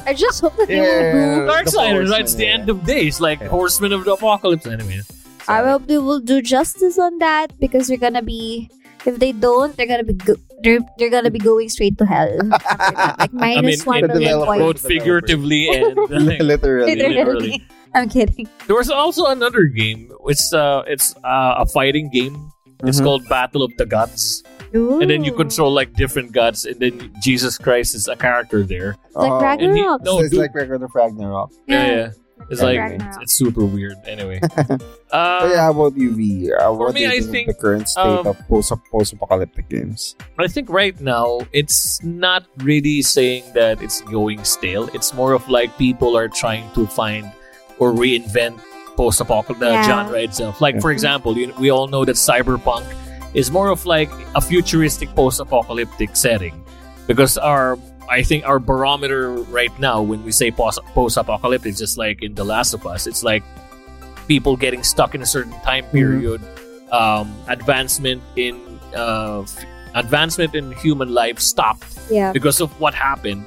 I 0.06 0.14
just 0.14 0.42
hope 0.42 0.56
that 0.58 0.68
they 0.68 0.80
will 0.82 0.86
Yeah. 0.88 1.12
do. 1.14 1.46
The 1.46 1.52
Darksiders, 1.52 2.10
right? 2.12 2.22
It's 2.22 2.36
the 2.36 2.46
yeah. 2.46 2.54
end 2.54 2.70
of 2.70 2.84
days, 2.84 3.22
like 3.22 3.42
Horsemen 3.42 3.94
of 3.94 4.06
the 4.06 4.14
Apocalypse. 4.14 4.66
Anyway, 4.66 5.02
I 5.48 5.64
hope 5.64 5.88
they 5.88 5.98
will 5.98 6.20
do 6.20 6.42
justice 6.42 6.98
on 7.00 7.18
that 7.20 7.58
because 7.60 7.88
they're 7.88 7.98
gonna 7.98 8.22
be. 8.22 8.70
If 9.04 9.18
they 9.18 9.32
don't, 9.32 9.76
they're 9.78 9.88
gonna 9.90 10.04
be 10.04 10.14
go- 10.14 10.36
they're 10.62 10.80
they're 10.98 11.10
gonna 11.10 11.32
be 11.32 11.40
going 11.40 11.70
straight 11.70 11.98
to 11.98 12.06
hell. 12.06 12.38
after 12.54 12.96
that. 12.96 13.16
Like 13.20 13.34
minus 13.34 13.86
mean, 13.88 13.96
in 13.96 14.02
the 14.02 14.08
million 14.14 14.22
developer- 14.38 14.46
points. 14.46 14.82
both 14.84 14.88
figuratively 14.92 15.70
and 15.70 15.98
like, 16.28 16.40
literally. 16.42 16.96
Literally. 16.96 17.16
literally. 17.16 17.68
I'm 17.96 18.08
kidding. 18.10 18.48
there 18.68 18.76
was 18.76 18.90
also 18.92 19.26
another 19.26 19.66
game. 19.66 20.12
It's 20.28 20.54
uh, 20.54 20.84
it's 20.88 21.16
uh, 21.26 21.56
a 21.58 21.66
fighting 21.66 22.10
game. 22.12 22.52
It's 22.84 23.02
Mhm. 23.02 23.04
called 23.04 23.28
Battle 23.30 23.62
of 23.64 23.74
the 23.78 23.86
Gods, 23.86 24.44
and 24.74 25.10
then 25.10 25.24
you 25.24 25.34
control 25.34 25.72
like 25.74 25.94
different 25.94 26.32
gods, 26.32 26.66
and 26.66 26.80
then 26.80 27.12
Jesus 27.22 27.58
Christ 27.58 27.94
is 27.94 28.08
a 28.08 28.16
character 28.16 28.64
there. 28.64 28.98
Like 29.14 29.32
Oh, 29.32 29.42
Ragnarok. 29.42 29.76
He- 29.76 29.82
no, 29.82 29.98
so 30.18 30.20
it's 30.22 30.30
dude. 30.32 30.40
like 30.42 30.54
Record 30.56 30.82
of 30.82 30.90
Ragnarok. 30.96 31.52
Yeah, 31.68 31.86
yeah. 31.88 32.10
It's 32.50 32.62
Yeah, 32.62 32.68
like 32.68 32.80
Ragnarok. 32.80 33.14
it's, 33.16 33.18
it's 33.24 33.34
super 33.34 33.66
weird. 33.66 33.98
Anyway, 34.06 34.40
But 34.56 34.82
uh, 35.12 35.50
yeah, 35.52 35.62
how 35.64 35.72
about 35.72 35.96
you, 35.98 36.16
V? 36.16 36.52
Uh, 36.54 36.72
what 36.74 36.94
me, 36.94 37.02
do 37.02 37.06
you 37.06 37.12
I 37.12 37.20
think, 37.20 37.32
think, 37.32 37.50
of 37.50 37.56
the 37.56 37.62
current 37.62 37.90
state 37.90 38.02
um, 38.02 38.28
of 38.28 38.38
post 38.48 38.72
post 38.92 39.14
apocalyptic 39.14 39.70
games? 39.70 40.16
I 40.40 40.48
think 40.48 40.70
right 40.70 41.00
now 41.02 41.42
it's 41.52 42.02
not 42.04 42.46
really 42.58 43.02
saying 43.02 43.44
that 43.54 43.82
it's 43.82 44.02
going 44.02 44.44
stale. 44.44 44.90
It's 44.94 45.14
more 45.14 45.34
of 45.34 45.48
like 45.50 45.78
people 45.78 46.16
are 46.18 46.28
trying 46.28 46.72
to 46.74 46.88
find 46.88 47.32
or 47.80 47.92
reinvent 47.92 48.60
post-apocalyptic 48.96 49.68
Yeah. 49.72 49.84
genre 49.84 50.20
itself. 50.20 50.62
Like 50.62 50.80
for 50.82 50.92
example, 50.92 51.38
you, 51.38 51.54
we 51.60 51.72
all 51.72 51.88
know 51.88 52.06
that 52.06 52.16
cyberpunk 52.16 52.84
is 53.34 53.50
more 53.50 53.70
of 53.70 53.86
like 53.86 54.10
a 54.36 54.42
futuristic 54.42 55.10
post-apocalyptic 55.16 56.16
setting 56.16 56.64
because 57.08 57.38
our 57.38 57.78
I 58.10 58.24
think 58.24 58.46
our 58.46 58.60
barometer 58.60 59.32
right 59.54 59.72
now 59.80 60.02
when 60.02 60.24
we 60.24 60.32
say 60.32 60.52
post 60.52 60.80
post-apocalyptic, 60.94 61.76
just 61.78 61.98
like 61.98 62.22
in 62.24 62.36
The 62.36 62.44
Last 62.44 62.74
of 62.74 62.86
Us, 62.86 63.08
it's 63.08 63.24
like 63.24 63.44
people 64.28 64.56
getting 64.58 64.84
stuck 64.84 65.16
in 65.16 65.22
a 65.22 65.26
certain 65.26 65.54
time 65.62 65.86
period, 65.86 66.42
um, 66.92 67.34
advancement 67.48 68.22
in 68.36 68.60
uh, 68.96 69.42
f- 69.42 69.66
advancement 69.96 70.56
in 70.56 70.72
human 70.74 71.14
life 71.14 71.40
stopped 71.40 71.86
Yeah. 72.10 72.32
because 72.34 72.60
of 72.62 72.72
what 72.80 72.94
happened. 72.94 73.46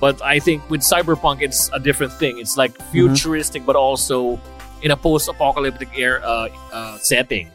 But 0.00 0.20
I 0.22 0.38
think 0.38 0.68
with 0.70 0.82
cyberpunk, 0.82 1.40
it's 1.42 1.70
a 1.72 1.78
different 1.80 2.12
thing. 2.12 2.38
It's 2.38 2.56
like 2.56 2.76
futuristic, 2.92 3.64
but 3.66 3.74
also 3.74 4.38
in 4.82 4.90
a 4.90 4.96
post-apocalyptic 4.96 5.88
era 5.96 6.20
uh, 6.22 6.48
uh, 6.72 6.98
setting. 6.98 7.50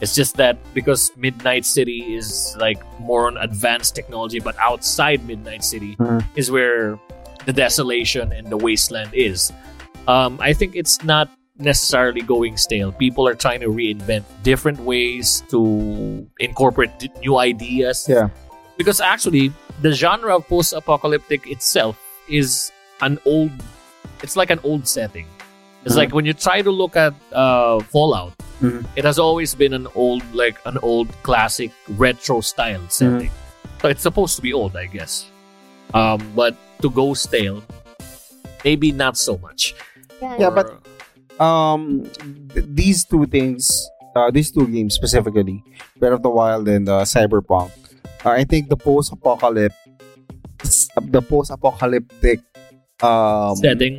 It's 0.00 0.14
just 0.14 0.36
that 0.36 0.58
because 0.74 1.12
Midnight 1.16 1.64
City 1.64 2.14
is 2.14 2.56
like 2.58 2.78
more 3.00 3.26
on 3.26 3.36
advanced 3.38 3.94
technology, 3.94 4.40
but 4.40 4.56
outside 4.58 5.24
Midnight 5.26 5.64
City 5.64 5.96
Mhm. 5.96 6.24
is 6.36 6.50
where 6.50 6.98
the 7.46 7.52
desolation 7.52 8.32
and 8.32 8.48
the 8.48 8.56
wasteland 8.56 9.10
is. 9.14 9.52
Um, 10.08 10.38
I 10.40 10.52
think 10.52 10.76
it's 10.76 11.02
not 11.04 11.30
necessarily 11.58 12.20
going 12.20 12.56
stale. 12.56 12.90
People 12.92 13.28
are 13.28 13.34
trying 13.34 13.60
to 13.60 13.68
reinvent 13.68 14.24
different 14.42 14.80
ways 14.80 15.42
to 15.50 16.26
incorporate 16.40 16.98
d- 16.98 17.10
new 17.20 17.38
ideas. 17.38 18.06
Yeah. 18.08 18.28
Because 18.76 19.00
actually, 19.00 19.52
the 19.80 19.92
genre 19.92 20.34
of 20.36 20.48
post-apocalyptic 20.48 21.46
itself 21.46 21.96
is 22.28 22.72
an 23.00 23.18
old. 23.24 23.52
It's 24.22 24.36
like 24.36 24.50
an 24.50 24.58
old 24.64 24.88
setting. 24.88 25.26
It's 25.84 25.96
like 25.96 26.14
when 26.14 26.24
you 26.24 26.32
try 26.32 26.62
to 26.62 26.70
look 26.70 26.96
at 26.96 27.12
uh, 27.32 27.80
Fallout, 27.92 28.32
Mhm. 28.62 28.84
it 28.96 29.04
has 29.04 29.18
always 29.18 29.54
been 29.54 29.74
an 29.74 29.86
old, 29.94 30.22
like 30.34 30.56
an 30.64 30.78
old 30.80 31.08
classic 31.22 31.70
retro 31.98 32.40
style 32.40 32.80
setting. 32.88 33.30
So 33.82 33.88
it's 33.88 34.00
supposed 34.02 34.36
to 34.36 34.42
be 34.42 34.52
old, 34.52 34.76
I 34.76 34.86
guess. 34.86 35.26
Um, 35.92 36.20
but 36.34 36.56
to 36.80 36.88
go 36.88 37.12
stale, 37.14 37.62
maybe 38.64 38.92
not 38.92 39.16
so 39.16 39.36
much. 39.38 39.74
Yeah, 40.22 40.50
but- 40.50 40.70
Or- 40.70 40.80
Um, 41.34 42.06
th- 42.54 42.64
these 42.70 43.04
two 43.04 43.26
things, 43.26 43.66
uh, 44.14 44.30
these 44.30 44.52
two 44.54 44.70
games 44.70 44.94
specifically, 44.94 45.64
Breath 45.98 46.12
of 46.14 46.22
the 46.22 46.30
Wild 46.30 46.68
and 46.70 46.88
uh, 46.88 47.02
Cyberpunk, 47.02 47.74
uh, 48.24 48.30
I 48.30 48.44
think 48.46 48.70
the 48.70 48.76
post 48.78 49.10
apocalypse, 49.12 49.74
the 51.02 51.20
post 51.20 51.50
apocalyptic 51.50 52.38
um 53.02 53.56
setting 53.58 53.98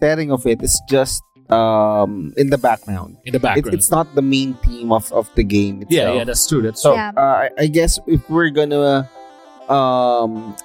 setting 0.00 0.30
of 0.32 0.46
it 0.46 0.62
is 0.62 0.74
just 0.88 1.22
um 1.50 2.32
in 2.36 2.48
the 2.50 2.58
background. 2.58 3.16
in 3.24 3.32
the 3.32 3.38
It, 3.38 3.42
background. 3.42 3.74
it's 3.74 3.90
not 3.90 4.06
the 4.14 4.22
main 4.22 4.54
theme 4.64 4.92
of, 4.92 5.12
of 5.12 5.28
the 5.34 5.44
game 5.44 5.82
itself. 5.82 5.92
yeah, 5.92 6.12
yeah, 6.18 6.24
that's 6.24 6.46
true. 6.46 6.62
That's 6.62 6.80
So 6.80 6.94
Yeah. 6.94 7.12
uh, 7.16 7.20
I, 7.20 7.50
I 7.58 7.66
guess 7.66 7.98
if 8.06 8.20
we're 8.30 8.50
gonna 8.50 9.08
um 9.68 10.56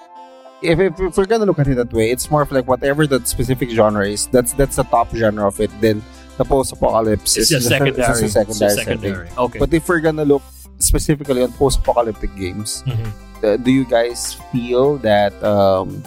if, 0.62 0.80
if, 0.80 1.00
if 1.00 1.18
we're 1.18 1.26
gonna 1.26 1.46
look 1.46 1.60
at 1.60 1.68
it 1.68 1.76
that 1.76 1.92
way, 1.94 2.12
it's 2.12 2.30
more 2.30 2.42
of 2.42 2.52
like 2.52 2.68
whatever 2.68 3.08
that 3.08 3.28
specific 3.28 3.70
genre 3.72 4.06
is, 4.08 4.28
that's 4.28 4.54
that's 4.54 4.76
the 4.76 4.84
top 4.84 5.08
genre 5.16 5.48
of 5.48 5.60
it. 5.60 5.72
Then 5.80 6.04
the 6.38 6.44
post-apocalypse 6.46 7.36
it's 7.38 7.52
is 7.52 7.64
just 7.64 7.68
secondary. 7.68 8.04
It's 8.08 8.22
a 8.22 8.30
secondary, 8.30 8.50
It's 8.52 8.60
just 8.60 8.76
secondary. 8.78 9.30
Okay. 9.38 9.60
But 9.60 9.74
if 9.74 9.88
we're 9.88 10.00
gonna 10.04 10.26
look 10.26 10.44
specifically 10.80 11.44
on 11.44 11.52
post-apocalyptic 11.54 12.36
games, 12.36 12.84
Mhm. 12.88 13.12
uh, 13.44 13.58
do 13.58 13.72
you 13.72 13.84
guys 13.86 14.36
feel 14.52 14.98
that 15.00 15.32
um, 15.44 16.04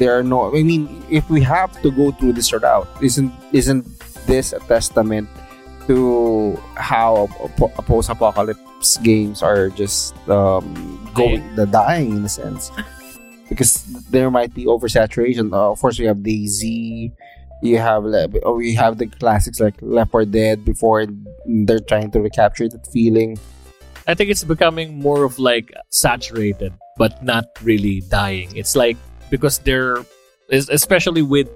there 0.00 0.18
are 0.18 0.24
no? 0.24 0.48
I 0.48 0.64
mean, 0.64 0.88
if 1.12 1.28
we 1.28 1.44
have 1.44 1.70
to 1.84 1.92
go 1.92 2.10
through 2.10 2.32
this 2.32 2.50
route, 2.52 2.88
isn't 3.04 3.30
isn't 3.52 3.84
this 4.26 4.56
a 4.56 4.58
testament 4.64 5.28
to 5.86 6.56
how 6.74 7.28
a 7.44 7.82
post-apocalypse 7.84 8.96
games 9.04 9.44
are 9.44 9.68
just 9.68 10.16
um, 10.28 10.64
going 11.14 11.44
the 11.54 11.68
dying 11.68 12.16
in 12.16 12.24
a 12.24 12.32
sense? 12.32 12.72
Because 13.48 13.84
there 14.08 14.30
might 14.30 14.54
be 14.54 14.64
oversaturation. 14.64 15.52
Uh, 15.52 15.70
of 15.70 15.78
course, 15.78 15.98
we 16.00 16.06
have 16.06 16.24
DayZ. 16.24 17.12
You 17.62 17.76
have 17.76 18.08
oh, 18.42 18.56
we 18.56 18.72
have 18.74 18.96
the 18.96 19.06
classics 19.06 19.60
like 19.60 19.76
4 19.78 20.24
Dead 20.24 20.64
before 20.64 21.04
they're 21.44 21.84
trying 21.84 22.10
to 22.12 22.20
recapture 22.24 22.68
that 22.72 22.86
feeling. 22.88 23.36
I 24.08 24.14
think 24.14 24.30
it's 24.30 24.44
becoming 24.44 24.98
more 24.98 25.24
of 25.24 25.38
like 25.38 25.74
saturated, 25.90 26.72
but 26.96 27.22
not 27.22 27.44
really 27.60 28.00
dying. 28.08 28.48
It's 28.56 28.74
like 28.74 28.96
because 29.30 29.58
they're 29.58 29.98
especially 30.50 31.22
with 31.22 31.48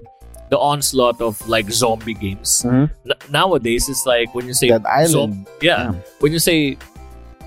the 0.49 0.57
onslaught 0.57 1.19
of 1.21 1.35
like 1.49 1.69
zombie 1.71 2.13
games 2.13 2.61
Mhm. 2.63 2.89
N- 3.05 3.19
nowadays. 3.29 3.89
It's 3.89 4.05
like 4.05 4.33
when 4.35 4.45
you 4.47 4.53
say 4.53 4.69
That 4.69 4.85
island. 4.85 5.09
zom- 5.11 5.45
yeah, 5.61 5.91
Yeah. 5.91 5.93
when 6.19 6.31
you 6.31 6.39
say 6.39 6.77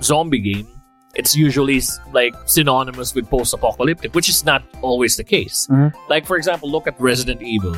zombie 0.02 0.40
game, 0.40 0.66
it's 1.14 1.34
usually 1.34 1.80
like 2.12 2.34
synonymous 2.46 3.14
with 3.14 3.30
post-apocalyptic, 3.30 4.14
which 4.14 4.28
is 4.28 4.44
not 4.44 4.62
always 4.82 5.16
the 5.16 5.24
case. 5.24 5.66
Mhm. 5.70 5.92
Like 6.10 6.26
for 6.26 6.36
example, 6.36 6.70
look 6.70 6.86
at 6.86 7.00
Resident 7.00 7.40
Evil. 7.42 7.76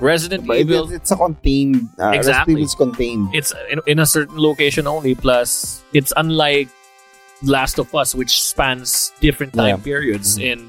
Resident 0.00 0.46
But 0.46 0.58
Evil 0.58 0.92
it's 0.92 1.10
a 1.10 1.16
contained. 1.16 1.88
Uh, 1.98 2.10
Exactly. 2.14 2.62
It's 2.62 2.74
contained. 2.74 3.30
it's 3.34 3.52
in, 3.70 3.80
in 3.86 3.98
a 3.98 4.06
certain 4.06 4.38
location 4.38 4.86
only 4.86 5.14
plus 5.14 5.82
it's 5.92 6.12
unlike 6.16 6.68
last 7.42 7.78
of 7.78 7.92
us 7.94 8.14
which 8.14 8.42
spans 8.42 9.12
different 9.20 9.54
time 9.54 9.66
Yeah. 9.66 9.74
Mm-hmm. 9.74 9.82
periods 9.84 10.38
and 10.38 10.67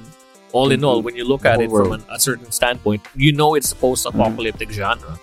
all 0.52 0.72
in 0.72 0.84
all 0.84 1.02
when 1.02 1.16
you 1.16 1.24
look 1.26 1.46
at 1.46 1.62
it 1.62 1.70
from 1.70 1.92
an, 1.94 2.04
a 2.10 2.20
certain 2.20 2.52
standpoint 2.52 3.02
you 3.16 3.32
know 3.32 3.56
it's 3.56 3.72
a 3.72 3.76
post-apocalyptic 3.76 4.72
genre. 4.72 5.20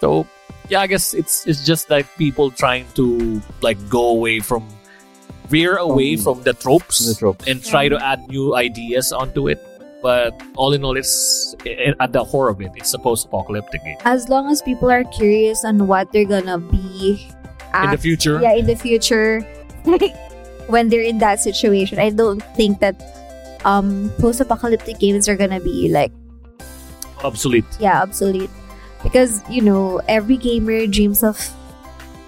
So 0.00 0.26
yeah 0.70 0.80
i 0.80 0.86
guess 0.86 1.12
it's 1.12 1.46
it's 1.46 1.64
just 1.66 1.90
like 1.90 2.06
people 2.16 2.50
trying 2.50 2.86
to 2.94 3.40
like 3.60 3.76
go 3.90 4.08
away 4.08 4.40
from 4.40 4.64
veer 5.52 5.76
away 5.76 6.16
From- 6.16 6.36
from 6.36 6.42
the 6.44 6.54
tropes, 6.54 7.04
the 7.06 7.14
tropes. 7.14 7.46
and 7.46 7.62
try 7.62 7.88
to 7.88 8.00
add 8.02 8.26
new 8.28 8.56
ideas 8.56 9.12
onto 9.12 9.48
it. 9.48 9.60
But 10.02 10.36
all 10.56 10.72
in 10.72 10.84
all 10.84 10.96
it's 10.96 11.54
i- 11.64 11.92
at 12.00 12.12
the 12.12 12.24
core 12.24 12.48
of 12.48 12.60
it 12.60 12.72
it's 12.76 12.92
a 12.92 12.98
post-apocalyptic 12.98 13.84
game. 13.84 13.96
As 14.04 14.28
long 14.28 14.50
as 14.50 14.60
people 14.62 14.90
are 14.90 15.04
curious 15.04 15.64
on 15.64 15.86
what 15.86 16.12
they're 16.12 16.24
gonna 16.28 16.58
be 16.58 17.28
in 17.82 17.90
the 17.90 17.96
future? 17.98 18.40
Yeah, 18.40 18.52
in 18.52 18.66
the 18.66 18.76
future, 18.76 19.40
when 20.68 20.88
they're 20.88 21.04
in 21.04 21.18
that 21.18 21.40
situation, 21.40 21.98
I 21.98 22.10
don't 22.10 22.42
think 22.56 22.80
that 22.80 22.96
um 23.64 24.10
post-apocalyptic 24.20 24.98
games 24.98 25.28
are 25.28 25.36
gonna 25.36 25.60
be 25.60 25.88
like 25.88 26.12
obsolete. 27.24 27.64
Yeah 27.80 28.02
obsolete. 28.02 28.50
Because 29.02 29.42
you 29.50 29.60
know 29.60 30.00
every 30.08 30.36
gamer 30.36 30.86
dreams 30.86 31.22
of 31.22 31.36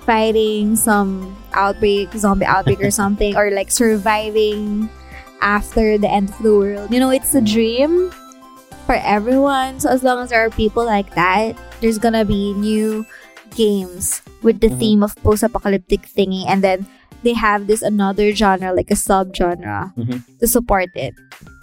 fighting 0.05 0.77
some 0.77 1.35
outbreak 1.53 2.12
zombie 2.14 2.46
outbreak 2.46 2.81
or 2.81 2.90
something 3.03 3.37
or 3.37 3.51
like 3.51 3.70
surviving 3.70 4.88
after 5.40 5.99
the 5.99 6.09
end 6.09 6.31
of 6.31 6.38
the 6.42 6.55
world. 6.55 6.92
You 6.92 7.01
know 7.01 7.11
it's 7.11 7.35
a 7.35 7.40
dream 7.40 8.11
for 8.87 8.94
everyone. 9.03 9.81
So 9.81 9.88
as 9.90 10.03
long 10.03 10.22
as 10.22 10.31
there 10.31 10.44
are 10.44 10.51
people 10.51 10.85
like 10.85 11.14
that 11.14 11.57
there's 11.81 11.99
gonna 11.99 12.25
be 12.25 12.55
new 12.55 13.05
games 13.57 14.22
with 14.42 14.61
the 14.61 14.68
Mhm. 14.68 14.79
theme 14.79 15.01
of 15.03 15.16
post-apocalyptic 15.25 16.07
thingy. 16.12 16.44
And 16.46 16.62
then 16.62 16.87
they 17.22 17.33
have 17.33 17.66
this 17.66 17.83
another 17.83 18.33
genre 18.35 18.72
like 18.74 18.90
a 18.90 18.96
sub-genre 18.96 19.92
Mhm. 19.96 20.22
to 20.40 20.46
support 20.46 20.90
it 20.94 21.14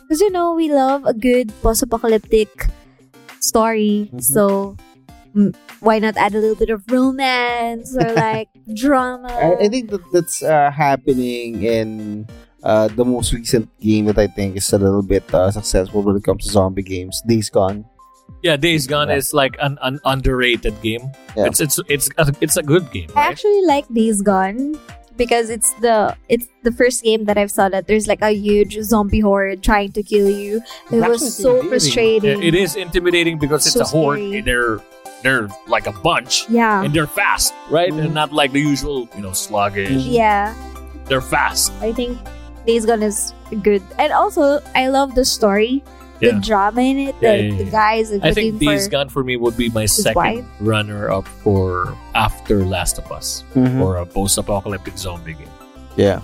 because 0.02 0.22
you 0.22 0.32
know 0.32 0.54
we 0.54 0.72
love 0.72 1.06
a 1.06 1.13
good 1.13 1.52
post-apocalyptic 1.62 2.50
story 3.39 4.10
Mhm. 4.13 4.22
so 4.24 4.76
mm, 5.36 5.54
why 5.82 6.00
not 6.00 6.16
add 6.18 6.34
a 6.36 6.39
little 6.39 6.56
bit 6.56 6.70
of 6.70 6.84
romance 6.89 7.96
or 7.96 8.13
like 8.16 8.50
drama 8.76 9.28
I, 9.32 9.66
I 9.66 9.68
think 9.70 9.89
that 9.92 10.02
that's 10.13 10.42
uh, 10.44 10.72
happening 10.72 11.63
in 11.63 12.28
uh, 12.63 12.88
the 12.88 13.04
most 13.04 13.34
recent 13.34 13.68
game 13.84 14.06
that 14.08 14.18
I 14.18 14.28
think 14.28 14.56
is 14.56 14.72
a 14.72 14.78
little 14.80 15.04
bit 15.04 15.28
uh, 15.36 15.52
successful 15.52 16.02
when 16.02 16.16
it 16.16 16.24
comes 16.24 16.46
to 16.48 16.52
zombie 16.52 16.82
games. 16.82 17.20
Days 17.28 17.50
Gone. 17.52 17.84
Yeah, 18.42 18.56
Days 18.56 18.88
Gone 18.88 19.10
Yeah. 19.12 19.20
is 19.20 19.34
like 19.36 19.58
an, 19.60 19.76
an 19.84 20.00
underrated 20.08 20.72
game. 20.82 21.12
Yeah. 21.36 21.52
It's 21.52 21.60
it's 21.60 21.76
it's 21.92 22.08
a, 22.16 22.32
it's 22.39 22.56
a 22.56 22.63
good 22.63 22.88
game, 22.96 23.12
I 23.20 23.28
actually 23.28 23.68
like 23.68 23.84
Days 23.92 24.22
Gone 24.24 24.80
because 25.17 25.49
it's 25.49 25.73
the 25.82 26.15
it's 26.30 26.47
the 26.63 26.71
first 26.71 27.04
game 27.04 27.26
that 27.26 27.38
I've 27.38 27.52
saw 27.52 27.69
that 27.69 27.88
there's 27.88 28.08
like 28.08 28.21
a 28.21 28.32
huge 28.32 28.78
zombie 28.82 29.19
horde 29.19 29.63
trying 29.63 29.91
to 29.93 30.04
kill 30.04 30.30
you. 30.30 30.58
It 30.91 30.97
It's 30.97 31.08
was 31.08 31.38
so 31.38 31.62
frustrating. 31.67 32.41
It 32.43 32.56
is 32.56 32.76
intimidating 32.76 33.38
because 33.39 33.65
it's 33.65 33.76
So 33.76 33.82
a 33.82 33.86
horde. 33.86 34.19
scary. 34.19 34.41
They're 34.41 34.80
they're 35.23 35.47
like 35.67 35.88
a 35.88 35.93
bunch 35.93 36.49
Yeah. 36.49 36.84
and 36.84 36.93
they're 36.93 37.08
fast, 37.08 37.54
right? 37.69 37.89
And 37.91 38.12
mm-hmm. 38.12 38.13
not 38.13 38.34
like 38.34 38.52
the 38.52 38.60
usual, 38.60 39.08
you 39.15 39.21
know, 39.21 39.32
sluggish. 39.32 39.89
Yeah. 40.04 40.54
They're 41.06 41.21
fast. 41.23 41.71
I 41.82 41.93
think 41.93 42.17
Days 42.65 42.86
Gone 42.86 43.04
is 43.04 43.34
good. 43.62 43.82
And 43.99 44.12
also 44.12 44.60
I 44.76 44.88
love 44.88 45.15
the 45.15 45.23
story. 45.26 45.84
Yeah. 46.24 46.32
The 46.36 46.40
drama 46.42 46.82
in 46.82 46.98
it. 47.00 47.16
Yeah, 47.20 47.36
the, 47.38 47.44
yeah, 47.44 47.58
the 47.58 47.64
yeah. 47.66 47.70
guys 47.72 48.12
are 48.12 48.20
I 48.24 48.32
think 48.32 48.54
looking 48.56 48.70
Days 48.70 48.86
for 48.86 48.92
Gone 48.92 49.10
for 49.10 49.24
me 49.24 49.36
would 49.38 49.58
be 49.58 49.70
my 49.70 49.86
second 49.86 50.16
wife. 50.16 50.46
runner 50.60 51.12
up 51.12 51.28
for 51.44 51.98
after 52.16 52.64
Last 52.64 52.98
of 52.98 53.12
Us 53.12 53.44
Mm-hmm. 53.56 53.82
or 53.82 53.98
a 53.98 54.06
post-apocalyptic 54.06 54.98
zombie 54.98 55.34
game. 55.34 55.50
Yeah, 55.96 56.22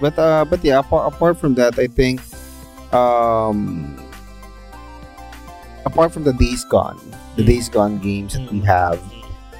but 0.00 0.18
uh, 0.18 0.44
but 0.48 0.64
yeah. 0.64 0.78
Apart, 0.78 1.12
apart 1.12 1.36
from 1.38 1.54
that, 1.60 1.78
I 1.78 1.86
think 1.88 2.20
um, 2.94 3.98
apart 5.84 6.12
from 6.12 6.24
the 6.24 6.32
Days 6.32 6.64
Gone, 6.64 6.98
the 7.36 7.42
Mm. 7.42 7.46
Days 7.46 7.68
Gone 7.68 7.98
games 7.98 8.34
that 8.34 8.50
we 8.52 8.60
Mm. 8.60 8.64
have, 8.64 9.00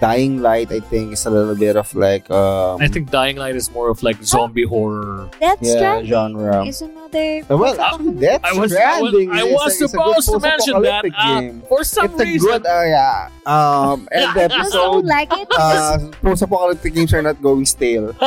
Dying 0.00 0.40
Light, 0.40 0.72
I 0.72 0.80
think, 0.80 1.12
is 1.12 1.26
a 1.26 1.30
little 1.30 1.54
bit 1.54 1.76
of 1.76 1.92
like 1.94 2.30
um, 2.30 2.80
I 2.80 2.88
think 2.88 3.10
Dying 3.10 3.36
Light 3.36 3.54
is 3.56 3.70
more 3.70 3.90
of 3.90 4.02
like 4.02 4.16
zombie 4.24 4.64
horror. 4.64 5.28
Death 5.40 5.58
yeah 5.60 6.02
genre. 6.04 6.64
is 6.64 6.80
another 7.14 7.54
Uh, 7.54 7.56
well, 7.58 7.80
actually, 7.80 8.14
Death 8.20 8.40
I 8.44 8.52
was 8.52 8.74
I 8.74 9.00
was, 9.00 9.14
I 9.30 9.42
was 9.44 9.72
is 9.80 9.90
supposed 9.90 10.28
to 10.30 10.38
mention 10.40 10.82
that 10.82 11.04
uh, 11.16 11.40
game. 11.40 11.62
for 11.68 11.84
some 11.84 12.06
it's 12.06 12.20
a 12.20 12.24
reason. 12.24 12.50
good 12.50 12.66
uh, 12.66 12.82
yeah. 12.84 13.28
Um, 13.46 14.08
and 14.12 14.34
the 14.36 14.44
I 14.44 14.48
just 14.48 14.72
don't 14.72 14.98
episode. 14.98 15.04
like 15.06 15.28
it. 15.32 15.48
Uh, 15.56 15.98
post-apocalyptic 16.22 16.94
games 16.94 17.12
are 17.14 17.22
not 17.22 17.40
going 17.42 17.64
stale. 17.66 18.12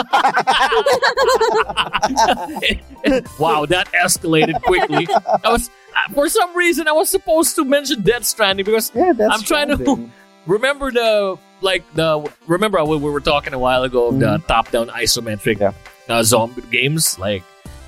wow, 3.40 3.66
that 3.66 3.88
escalated 3.94 4.62
quickly. 4.64 5.08
I 5.44 5.50
was 5.52 5.70
uh, 5.96 6.14
for 6.14 6.30
some 6.30 6.56
reason 6.56 6.88
I 6.88 6.92
was 6.94 7.10
supposed 7.10 7.56
to 7.56 7.66
mention 7.66 8.02
Death 8.02 8.26
Stranding 8.26 8.66
because 8.66 8.92
Yeah, 8.96 9.14
that's 9.14 9.34
I'm 9.34 9.42
trying 9.42 9.70
to- 9.78 10.10
remember 10.46 10.92
the 10.92 11.38
like 11.62 11.84
the 11.94 12.30
remember 12.48 12.84
when 12.84 13.02
we 13.02 13.10
were 13.10 13.22
talking 13.22 13.54
a 13.54 13.60
while 13.60 13.84
ago 13.84 14.08
of 14.08 14.20
the 14.20 14.38
top-down 14.48 14.90
isometric 14.90 15.60
Yeah. 15.60 15.72
uh, 16.10 16.24
zombie 16.24 16.62
games. 16.72 17.18
Like 17.20 17.44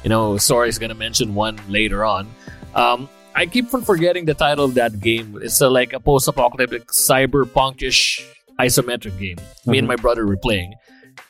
you 0.05 0.09
know, 0.09 0.37
Sorry's 0.37 0.77
gonna 0.77 0.93
mention 0.95 1.33
one 1.33 1.57
later 1.67 2.05
on. 2.05 2.29
Um, 2.75 3.09
I 3.33 3.47
keep 3.47 3.73
on 3.73 3.81
forgetting 3.83 4.25
the 4.25 4.33
title 4.35 4.63
of 4.63 4.75
that 4.75 5.01
game. 5.01 5.37
It's 5.41 5.59
a, 5.59 5.67
like 5.67 5.91
a 5.93 5.99
post-apocalyptic 5.99 6.87
cyberpunkish 6.87 8.21
isometric 8.59 9.17
game. 9.19 9.37
Me 9.65 9.77
and 9.79 9.85
Mhm. 9.85 9.89
my 9.89 9.95
brother 9.97 10.25
were 10.25 10.37
playing. 10.37 10.73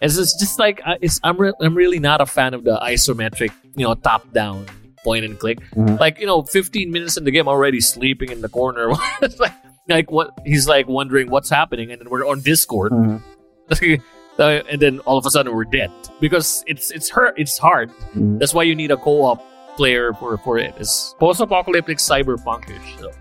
And 0.02 0.12
It's 0.12 0.16
just, 0.38 0.60
like 0.60 0.82
uh, 0.86 0.98
it's, 1.02 1.20
I'm 1.24 1.38
re- 1.38 1.54
I'm 1.62 1.74
really 1.74 2.00
not 2.00 2.20
a 2.22 2.26
fan 2.28 2.54
of 2.54 2.64
the 2.64 2.78
isometric, 2.78 3.52
you 3.76 3.86
know, 3.88 3.96
top-down 3.96 4.66
point 5.06 5.24
and 5.26 5.40
click. 5.40 5.60
Mhm. 5.74 5.98
Like 6.00 6.20
you 6.20 6.28
know, 6.28 6.44
15 6.44 6.92
minutes 6.92 7.16
in 7.18 7.24
the 7.24 7.32
game, 7.32 7.48
already 7.48 7.80
sleeping 7.82 8.30
in 8.30 8.42
the 8.42 8.50
corner. 8.50 8.92
Like, 9.40 9.54
like 9.88 10.12
what 10.12 10.32
he's 10.46 10.68
like 10.68 10.88
wondering 10.88 11.30
what's 11.30 11.50
happening, 11.50 11.92
and 11.92 12.02
then 12.02 12.10
we're 12.10 12.28
on 12.28 12.42
Discord, 12.42 12.92
Mhm. 12.92 13.22
Uh, 14.38 14.62
and 14.70 14.82
then 14.82 15.00
all 15.06 15.18
of 15.18 15.26
a 15.26 15.30
sudden 15.32 15.54
we're 15.56 15.64
dead 15.64 15.92
because 16.20 16.64
it's 16.68 16.92
it's 16.92 17.10
hurt. 17.10 17.34
It's 17.38 17.58
hard. 17.58 17.90
Mhm. 18.16 18.40
That's 18.40 18.54
why 18.54 18.64
you 18.64 18.76
need 18.76 18.92
a 18.92 18.98
co-op 18.98 19.42
player 19.78 20.14
for 20.14 20.38
for 20.40 20.58
it. 20.58 20.74
It's 20.78 21.16
post-apocalyptic 21.20 21.98
cyberpunkish. 22.00 23.00
So. 23.00 23.12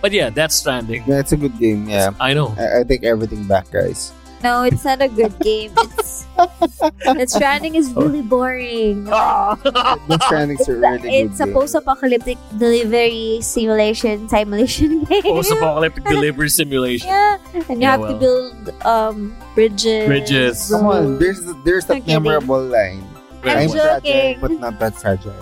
But 0.00 0.12
yeah, 0.12 0.30
that's 0.30 0.54
Stranding. 0.54 1.04
Yeah, 1.06 1.18
it's 1.18 1.32
a 1.32 1.36
good 1.36 1.58
game. 1.58 1.88
Yeah, 1.88 2.12
I 2.20 2.32
know. 2.32 2.54
I, 2.56 2.80
I 2.80 2.82
take 2.84 3.02
everything 3.04 3.44
back, 3.44 3.70
guys. 3.70 4.12
No, 4.42 4.62
it's 4.62 4.84
not 4.84 5.02
a 5.02 5.08
good 5.08 5.34
game. 5.40 5.72
It's 5.76 6.24
Death 7.02 7.28
Stranding 7.30 7.74
is 7.74 7.90
really 7.92 8.22
boring. 8.22 9.04
Death 9.10 10.22
Stranding's 10.22 10.68
a 10.68 10.76
really 10.76 10.98
good 10.98 11.10
It's 11.34 11.40
a 11.40 11.44
game. 11.46 11.54
post-apocalyptic 11.54 12.38
delivery 12.56 13.40
simulation 13.42 14.28
simulation 14.28 15.02
game. 15.10 15.22
Post-apocalyptic 15.22 16.04
delivery 16.04 16.48
simulation. 16.48 17.08
Yeah, 17.08 17.38
and 17.68 17.82
you 17.82 17.88
Yeah, 17.88 17.90
have 17.98 18.00
to 18.06 18.14
well. 18.14 18.18
build 18.18 18.54
um 18.86 19.34
bridges. 19.54 20.06
Bridges. 20.06 20.70
Come 20.70 20.86
on, 20.86 21.18
there's 21.18 21.42
there's 21.66 21.86
that 21.90 21.98
I'm 21.98 22.02
kidding. 22.06 22.22
memorable 22.22 22.62
line. 22.62 23.02
I'm 23.42 23.66
I'm 23.66 23.70
fragile, 23.70 24.34
but 24.40 24.50
not 24.62 24.78
that 24.78 24.94
fragile. 24.94 25.34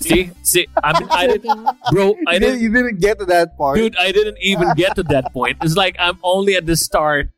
See, 0.00 0.30
see, 0.42 0.66
I 0.84 0.94
mean, 1.00 1.08
I 1.10 1.26
didn't, 1.26 1.42
Joking. 1.42 1.74
bro, 1.90 2.14
I 2.28 2.34
you, 2.34 2.38
didn't, 2.38 2.40
didn't, 2.40 2.60
you 2.62 2.70
didn't 2.72 3.00
get 3.00 3.18
to 3.18 3.24
that 3.34 3.58
part. 3.58 3.76
dude, 3.76 3.96
I 3.98 4.12
didn't 4.12 4.38
even 4.40 4.72
get 4.74 4.94
to 4.94 5.02
that 5.10 5.32
point. 5.32 5.58
It's 5.60 5.74
like 5.74 5.96
I'm 5.98 6.18
only 6.22 6.54
at 6.54 6.66
the 6.66 6.76
start 6.76 7.30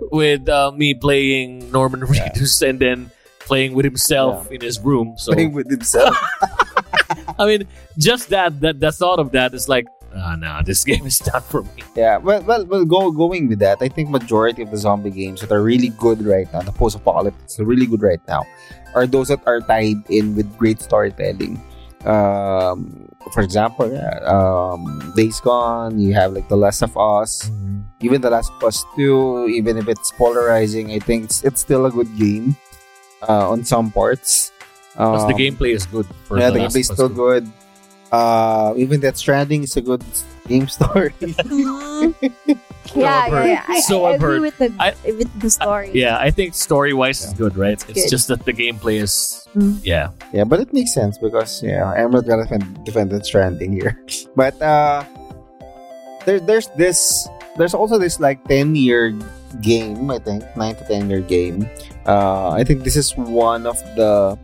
with 0.00 0.48
uh, 0.48 0.72
me 0.72 0.94
playing 0.94 1.70
Norman 1.70 2.00
Reedus 2.00 2.62
and 2.68 2.78
then 2.78 3.10
playing 3.40 3.72
with 3.74 3.84
himself 3.84 4.50
in 4.52 4.60
his 4.60 4.78
room. 4.80 5.14
So 5.16 5.32
playing 5.32 5.52
with 5.52 5.70
himself. 5.70 6.16
I 7.38 7.46
mean, 7.46 7.66
just 7.96 8.28
that, 8.30 8.60
that, 8.60 8.80
the 8.80 8.92
thought 8.92 9.18
of 9.18 9.32
that 9.32 9.54
is 9.54 9.68
like, 9.68 9.86
ah, 10.14 10.36
no, 10.36 10.60
this 10.64 10.84
game 10.90 11.06
is 11.06 11.24
not 11.26 11.44
for 11.44 11.62
me. 11.62 11.82
yeah, 11.96 12.18
well, 12.18 12.42
well, 12.42 12.64
well, 12.66 12.84
go 12.84 13.10
going 13.10 13.48
with 13.48 13.58
that. 13.60 13.78
I 13.80 13.88
think 13.88 14.10
majority 14.10 14.62
of 14.62 14.70
the 14.70 14.76
zombie 14.76 15.10
games 15.10 15.40
that 15.40 15.52
are 15.52 15.62
really 15.62 15.88
good 15.90 16.22
right 16.22 16.50
now, 16.52 16.60
the 16.60 16.72
post-apocalypse 16.72 17.58
are 17.58 17.64
really 17.64 17.86
good 17.86 18.02
right 18.02 18.20
now, 18.28 18.44
are 18.94 19.06
those 19.06 19.28
that 19.28 19.40
are 19.46 19.60
tied 19.60 20.04
in 20.10 20.36
with 20.36 20.46
great 20.58 20.80
storytelling. 20.80 21.62
Um, 22.04 23.07
for 23.32 23.42
example, 23.42 23.90
yeah, 23.92 24.18
um, 24.26 25.12
Days 25.16 25.40
Gone. 25.40 25.98
You 25.98 26.14
have 26.14 26.32
like 26.32 26.48
The 26.48 26.56
Last 26.56 26.82
of 26.82 26.96
Us. 26.96 27.50
even 28.00 28.20
The 28.20 28.30
Last 28.30 28.52
of 28.54 28.62
Us 28.64 28.84
2, 28.96 29.48
even 29.50 29.76
if 29.76 29.88
it's 29.88 30.12
polarizing, 30.14 30.92
I 30.92 30.98
think 31.00 31.24
it's, 31.24 31.42
it's 31.42 31.60
still 31.60 31.86
a 31.86 31.90
good 31.90 32.06
game 32.16 32.54
uh, 33.28 33.50
on 33.50 33.64
some 33.64 33.90
parts. 33.90 34.52
Plus, 34.94 35.22
the 35.26 35.34
Um, 35.34 35.38
gameplay 35.38 35.74
is 35.74 35.86
good. 35.86 36.06
For 36.26 36.38
yeah, 36.38 36.50
the 36.50 36.58
the 36.58 36.66
gameplay 36.66 36.80
is 36.86 36.90
still 36.90 37.08
too. 37.08 37.14
good. 37.14 37.44
Uh, 38.10 38.72
even 38.76 39.00
Death 39.00 39.16
Stranding 39.18 39.62
is 39.62 39.76
a 39.76 39.82
good 39.82 40.02
game 40.46 40.66
story. 40.68 41.12
Yeah, 42.94 43.04
I've 43.26 43.32
yeah, 43.32 43.38
heard. 43.38 43.46
yeah. 43.48 43.64
I, 43.68 43.80
So 43.80 44.04
I 44.04 44.08
I've 44.10 44.22
agree 44.22 44.34
heard. 44.34 44.40
with 44.42 44.58
the 44.58 44.68
I- 44.78 44.94
with 45.04 45.30
the 45.40 45.50
story. 45.50 45.90
Yeah, 45.92 46.18
I 46.18 46.30
think 46.30 46.54
story 46.54 46.92
wise 46.92 47.24
is 47.24 47.32
good, 47.34 47.56
right? 47.56 47.76
It's 47.88 48.04
good. 48.04 48.10
just 48.10 48.28
that 48.28 48.44
the 48.44 48.52
gameplay 48.52 49.02
is, 49.02 49.44
Mm. 49.56 49.80
yeah. 49.82 50.10
yeah, 50.32 50.44
but 50.44 50.60
it 50.60 50.72
makes 50.72 50.92
sense 50.92 51.16
because 51.18 51.62
yeah, 51.62 51.92
Emerald 51.96 52.26
gonna 52.28 52.44
defend, 52.44 52.84
defend 52.84 53.10
Death 53.10 53.24
Stranding 53.26 53.72
here. 53.72 53.96
But 54.36 54.60
uh, 54.62 55.04
there, 56.24 56.40
there's 56.40 56.68
this. 56.76 57.28
There's 57.56 57.74
also 57.74 57.98
this 57.98 58.20
like 58.20 58.44
ten 58.46 58.76
year 58.76 59.10
game. 59.60 60.10
I 60.10 60.18
think 60.18 60.44
nine 60.56 60.76
to 60.76 60.84
ten 60.86 61.08
year 61.10 61.20
game. 61.20 61.66
Uh, 62.06 62.50
I 62.54 62.62
think 62.64 62.84
this 62.84 62.96
is 62.96 63.16
one 63.16 63.66
of 63.66 63.76
the 63.96 64.38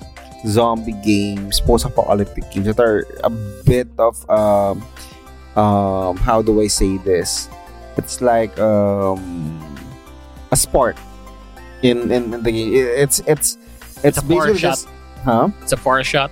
zombie 0.48 0.92
games, 1.04 1.60
post-apocalyptic 1.60 2.50
games 2.52 2.66
that 2.66 2.80
are 2.80 3.06
a 3.24 3.30
bit 3.64 3.88
of 3.98 4.18
um, 4.28 4.84
um, 5.56 6.16
how 6.20 6.42
do 6.42 6.60
I 6.60 6.66
say 6.66 6.98
this? 6.98 7.48
It's 7.96 8.20
like 8.20 8.58
um, 8.58 9.60
a 10.50 10.56
sport 10.56 10.96
in, 11.82 12.10
in 12.10 12.34
in 12.34 12.42
the 12.42 12.52
game. 12.52 12.72
It's 12.74 13.20
it's 13.26 13.56
it's, 14.02 14.04
It's 14.04 14.18
a 14.18 14.22
far 14.22 14.46
basically 14.46 14.58
shot. 14.58 14.70
just 14.78 14.88
huh? 15.24 15.48
It's 15.62 15.72
a 15.72 15.76
far 15.76 16.02
shot. 16.04 16.30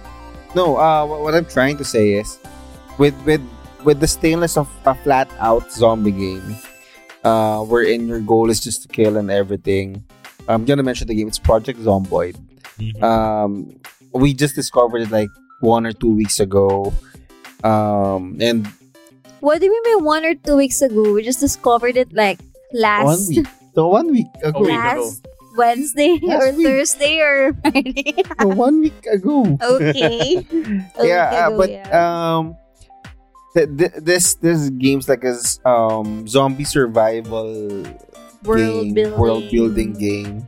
No, 0.54 0.76
uh, 0.76 1.06
what, 1.06 1.34
I'm 1.34 1.46
trying 1.46 1.78
to 1.78 1.84
say 1.84 2.20
is, 2.20 2.38
with 2.98 3.14
with 3.24 3.40
with 3.84 4.00
the 4.00 4.06
stainless 4.06 4.56
of 4.56 4.68
a 4.84 4.94
flat 4.94 5.30
out 5.38 5.72
zombie 5.72 6.12
game, 6.12 6.56
uh, 7.24 7.64
wherein 7.64 8.06
your 8.06 8.20
goal 8.20 8.50
is 8.50 8.60
just 8.60 8.82
to 8.82 8.88
kill 8.88 9.16
and 9.16 9.30
everything. 9.30 10.04
I'm 10.48 10.64
gonna 10.64 10.82
mention 10.82 11.06
the 11.08 11.14
game. 11.14 11.28
It's 11.28 11.38
Project 11.38 11.78
Zomboid. 11.80 12.36
Um, 13.02 13.78
we 14.12 14.34
just 14.34 14.54
discovered 14.54 15.02
it 15.02 15.10
like 15.10 15.30
one 15.60 15.86
or 15.86 15.92
two 15.92 16.12
weeks 16.12 16.40
ago. 16.40 16.92
Um, 17.64 18.36
and 18.40 18.66
What 19.42 19.58
do 19.58 19.66
you 19.66 19.74
mean 19.74 20.04
one 20.06 20.22
or 20.24 20.34
two 20.38 20.54
weeks 20.56 20.78
ago? 20.82 21.12
We 21.12 21.22
just 21.26 21.40
discovered 21.42 21.96
it 21.98 22.14
like 22.14 22.38
last 22.72 23.04
one 23.04 23.22
week, 23.28 23.46
so 23.74 23.88
one 23.98 24.08
week 24.14 24.30
ago, 24.42 24.54
A 24.54 24.62
week 24.62 24.70
ago. 24.70 25.02
last 25.02 25.26
Wednesday 25.58 26.18
Last 26.22 26.38
or 26.38 26.46
week. 26.54 26.66
Thursday 26.66 27.14
or 27.20 27.52
Friday. 27.60 28.14
so 28.40 28.48
one 28.54 28.80
week 28.80 29.02
ago. 29.10 29.58
okay. 29.60 30.46
Yeah, 31.02 31.26
week 31.28 31.42
uh, 31.42 31.50
but 31.58 31.68
yeah. 31.70 31.90
um, 31.90 32.54
th- 33.58 33.68
th- 33.76 33.96
this 33.98 34.34
this 34.38 34.70
game's 34.78 35.08
like 35.10 35.24
a 35.26 35.34
s- 35.34 35.58
um 35.66 36.24
zombie 36.30 36.64
survival 36.64 37.82
world 38.46 38.62
game, 38.62 38.94
building. 38.94 39.18
world 39.18 39.44
building 39.50 39.92
game. 39.98 40.46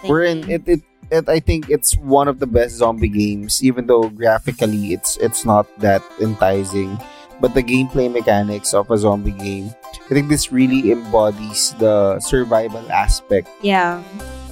thing. 0.00 0.08
Wherein 0.08 0.48
it, 0.48 0.64
it 0.66 0.80
it 1.12 1.28
I 1.28 1.40
think 1.44 1.68
it's 1.68 1.92
one 2.00 2.26
of 2.26 2.40
the 2.40 2.48
best 2.48 2.80
zombie 2.80 3.12
games, 3.12 3.60
even 3.62 3.84
though 3.86 4.08
graphically 4.08 4.96
it's 4.96 5.20
it's 5.20 5.44
not 5.44 5.68
that 5.84 6.00
enticing. 6.24 6.96
But 7.40 7.54
the 7.54 7.62
gameplay 7.64 8.12
mechanics 8.12 8.74
of 8.74 8.90
a 8.90 8.98
zombie 8.98 9.32
game, 9.32 9.72
I 10.10 10.12
think 10.12 10.28
this 10.28 10.52
really 10.52 10.92
embodies 10.92 11.72
the 11.80 12.20
survival 12.20 12.84
aspect 12.92 13.48
Yeah. 13.64 14.04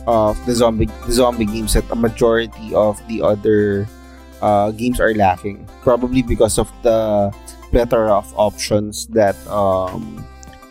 of 0.08 0.40
the 0.48 0.54
zombie 0.56 0.88
the 1.04 1.12
zombie 1.12 1.44
games 1.44 1.76
that 1.76 1.84
a 1.92 1.96
majority 1.96 2.72
of 2.72 2.96
the 3.12 3.20
other 3.20 3.84
uh, 4.40 4.72
games 4.72 5.00
are 5.00 5.12
lacking. 5.12 5.68
Probably 5.84 6.22
because 6.22 6.56
of 6.56 6.72
the 6.80 7.28
plethora 7.68 8.08
of 8.16 8.24
options 8.40 9.04
that 9.12 9.36
um, 9.52 10.24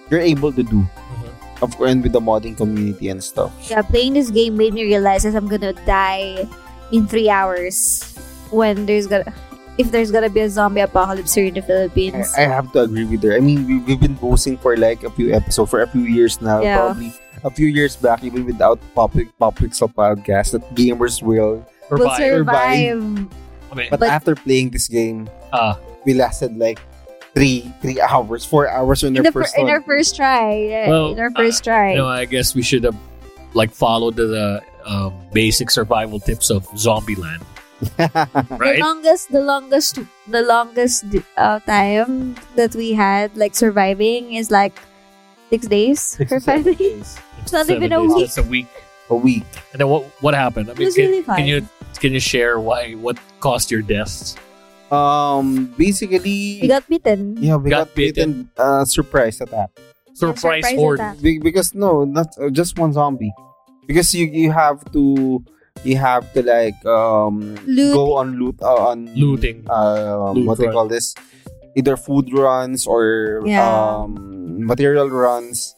you're 0.09 0.23
able 0.23 0.49
to 0.53 0.63
do. 0.63 0.81
Of 1.61 1.73
course, 1.77 1.89
and 1.91 2.01
with 2.05 2.13
the 2.13 2.21
modding 2.21 2.57
community 2.57 3.09
and 3.09 3.17
stuff. 3.21 3.49
Yeah, 3.69 3.81
playing 3.81 4.13
this 4.13 4.29
game 4.29 4.57
made 4.57 4.73
me 4.73 4.85
realize 4.85 5.21
that 5.25 5.33
I'm 5.33 5.47
gonna 5.49 5.73
die 5.89 6.45
in 6.91 7.05
three 7.09 7.29
hours 7.29 8.01
when 8.53 8.85
there's 8.85 9.05
gonna 9.09 9.33
if 9.77 9.91
there's 9.91 10.11
gonna 10.11 10.29
be 10.29 10.41
a 10.41 10.49
zombie 10.49 10.81
apocalypse 10.81 11.33
here 11.33 11.45
in 11.45 11.53
the 11.53 11.61
Philippines. 11.61 12.33
I, 12.37 12.43
I 12.43 12.47
have 12.47 12.71
to 12.73 12.81
agree 12.81 13.05
with 13.05 13.23
her. 13.23 13.33
I 13.35 13.39
mean, 13.39 13.65
we, 13.67 13.79
we've 13.79 13.99
been 13.99 14.17
posting 14.17 14.57
for 14.57 14.75
like 14.77 15.03
a 15.03 15.09
few 15.11 15.33
episodes 15.33 15.69
for 15.69 15.81
a 15.81 15.87
few 15.87 16.01
years 16.01 16.41
now. 16.41 16.61
Yeah. 16.61 16.77
Probably 16.77 17.13
a 17.43 17.49
few 17.51 17.67
years 17.67 17.95
back, 17.95 18.23
even 18.23 18.45
without 18.45 18.79
public 18.95 19.29
public 19.37 19.73
so 19.75 19.87
podcast, 19.87 20.51
that 20.57 20.65
gamers 20.75 21.21
will. 21.21 21.65
Or 21.89 21.97
will 21.97 22.07
buy- 22.07 22.17
survive. 22.17 22.97
I 23.71 23.75
mean, 23.75 23.87
But, 23.91 23.99
But- 24.01 24.09
after 24.09 24.35
playing 24.35 24.71
this 24.71 24.87
game, 24.87 25.29
ah, 25.53 25.77
we 26.05 26.13
lasted 26.13 26.57
like 26.57 26.79
three 27.35 27.71
three 27.81 28.01
hours, 28.01 28.43
four 28.43 28.67
hours 28.67 29.03
in 29.03 29.13
In, 29.15 29.21
the 29.21 29.29
the 29.29 29.31
fir- 29.31 29.43
first 29.43 29.57
in 29.57 29.69
our 29.69 29.81
first 29.83 30.15
try. 30.15 30.51
Yeah, 30.57 30.89
Well, 30.89 31.11
in 31.13 31.19
our 31.19 31.29
first 31.31 31.61
uh, 31.61 31.71
try. 31.71 31.91
you 31.91 31.97
know, 32.01 32.07
I 32.09 32.25
guess 32.25 32.55
we 32.55 32.63
should 32.63 32.83
have 32.83 32.97
like 33.53 33.71
followed 33.71 34.15
the 34.17 34.61
um, 34.85 35.13
basic 35.33 35.69
survival 35.69 36.19
tips 36.19 36.49
of 36.49 36.65
Zombieland, 36.73 37.43
the 37.97 38.77
longest 38.81 39.31
the 39.31 39.41
longest 39.41 39.99
the 40.27 40.41
longest 40.41 41.05
uh, 41.37 41.59
time 41.61 42.35
that 42.55 42.73
we 42.75 42.93
had 42.93 43.35
like 43.37 43.53
surviving 43.55 44.33
is 44.33 44.49
like 44.49 44.77
six 45.49 45.67
days 45.67 45.99
Six 46.01 46.31
or 46.31 46.37
or 46.37 46.39
five 46.39 46.63
seven 46.63 46.73
days. 46.73 47.17
It's 47.47 47.53
not 47.53 47.65
Seven 47.67 47.83
even 47.83 47.93
a 47.95 48.01
days, 48.01 48.13
week. 48.15 48.25
It's 48.25 48.37
a 48.37 48.43
week. 48.43 48.67
a 49.09 49.15
week. 49.15 49.45
And 49.71 49.79
then 49.79 49.87
what 49.87 50.03
what 50.19 50.33
happened? 50.33 50.67
I 50.69 50.73
It 50.73 50.79
mean, 50.79 50.87
was 50.91 50.95
can, 50.95 51.05
really 51.07 51.21
fun. 51.23 51.37
can 51.37 51.45
you 51.47 51.59
can 52.01 52.11
you 52.13 52.19
share 52.19 52.59
why 52.59 52.93
what 52.99 53.15
caused 53.39 53.71
your 53.71 53.81
deaths? 53.81 54.35
Um, 54.91 55.71
basically, 55.77 56.59
We 56.61 56.67
got 56.67 56.87
bitten. 56.89 57.35
yeah, 57.39 57.55
we 57.55 57.69
Got 57.69 57.87
got, 57.91 57.95
bitten. 57.95 58.49
Uh, 58.57 58.85
surprise 58.85 59.39
attack. 59.41 59.69
Surprise, 60.13 60.63
surprise 60.65 60.75
horde. 60.79 60.99
attack. 60.99 61.21
Be- 61.21 61.39
because 61.39 61.73
no, 61.75 62.03
not 62.03 62.27
uh, 62.41 62.49
just 62.49 62.79
one 62.79 62.91
zombie. 62.93 63.31
Because 63.85 64.11
you 64.15 64.25
you 64.27 64.51
have 64.51 64.83
to 64.91 65.39
you 65.85 65.97
have 65.97 66.25
to 66.33 66.41
like 66.43 66.77
um 66.85 67.55
Loot. 67.65 67.93
go 67.93 68.15
on 68.17 68.39
loot 68.39 68.55
uh, 68.61 68.89
on 68.91 69.09
Looting. 69.15 69.65
uh, 69.69 70.31
Loot 70.31 70.47
what 70.47 70.57
they 70.57 70.65
run. 70.65 70.73
call 70.73 70.87
this 70.87 71.13
either 71.75 71.97
food 71.97 72.33
runs 72.33 72.87
or 72.87 73.41
Yeah. 73.45 73.61
um 73.65 74.65
material 74.65 75.09
runs. 75.09 75.73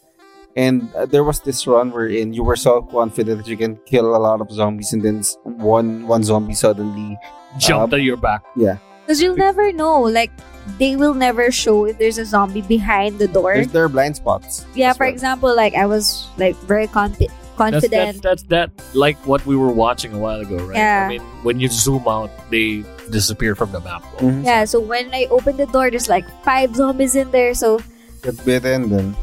And 0.57 0.89
uh, 0.95 1.05
there 1.05 1.23
was 1.23 1.39
this 1.41 1.67
run 1.67 1.91
wherein 1.91 2.33
you 2.33 2.43
were 2.43 2.57
so 2.57 2.81
confident 2.81 3.37
that 3.45 3.47
you 3.47 3.55
can 3.55 3.77
kill 3.85 4.15
a 4.15 4.19
lot 4.19 4.41
of 4.41 4.49
zombies, 4.51 4.91
and 4.91 4.99
then 5.03 5.19
s- 5.21 5.37
one 5.43 6.07
one 6.07 6.23
zombie 6.23 6.55
suddenly 6.57 7.15
Jumped 7.57 7.93
Uh, 7.93 7.97
at 7.97 8.03
your 8.03 8.17
back. 8.17 8.41
Yeah. 8.57 8.77
Because 9.05 9.21
you'll 9.21 9.37
never 9.37 9.71
know. 9.71 10.01
Like, 10.05 10.29
they 10.77 10.95
will 10.97 11.13
never 11.13 11.49
show 11.49 11.85
if 11.85 11.97
there's 11.97 12.17
a 12.17 12.25
zombie 12.25 12.61
behind 12.61 13.17
the 13.17 13.27
door. 13.29 13.53
there's 13.57 13.69
there 13.73 13.85
are 13.85 13.89
blind 13.89 14.17
spots. 14.17 14.65
yeah, 14.77 14.91
as 14.93 14.97
for 14.97 15.05
well. 15.05 15.13
example, 15.13 15.49
like, 15.55 15.73
I 15.73 15.85
was, 15.85 16.27
like, 16.37 16.53
very 16.69 16.85
confi- 16.85 17.25
That's, 17.29 17.48
confident. 17.59 17.91
that's 17.91 18.19
that's 18.21 18.43
that 18.53 18.69
like 18.93 19.17
what 19.27 19.45
we 19.45 19.55
were 19.55 19.71
watching 19.71 20.13
a 20.13 20.19
while 20.19 20.39
ago, 20.39 20.57
right? 20.63 20.77
Yeah. 20.77 21.05
I 21.05 21.09
mean, 21.09 21.21
when 21.43 21.59
you 21.59 21.67
zoom 21.67 22.07
out, 22.07 22.31
they 22.49 22.83
disappear 23.11 23.55
from 23.55 23.71
the 23.71 23.81
map. 23.81 24.03
Mhm. 24.23 24.45
yeah, 24.45 24.65
so 24.65 24.79
when 24.79 25.13
I 25.13 25.27
open 25.29 25.57
the 25.57 25.65
door, 25.65 25.89
there's, 25.89 26.09
like, 26.09 26.25
five 26.43 26.75
zombies 26.75 27.15
in 27.15 27.31
there. 27.31 27.53
So, 27.53 27.81
Get 28.21 28.37
bitten, 28.45 28.89
then 28.89 29.15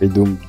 you're 0.00 0.10
doomed. 0.10 0.40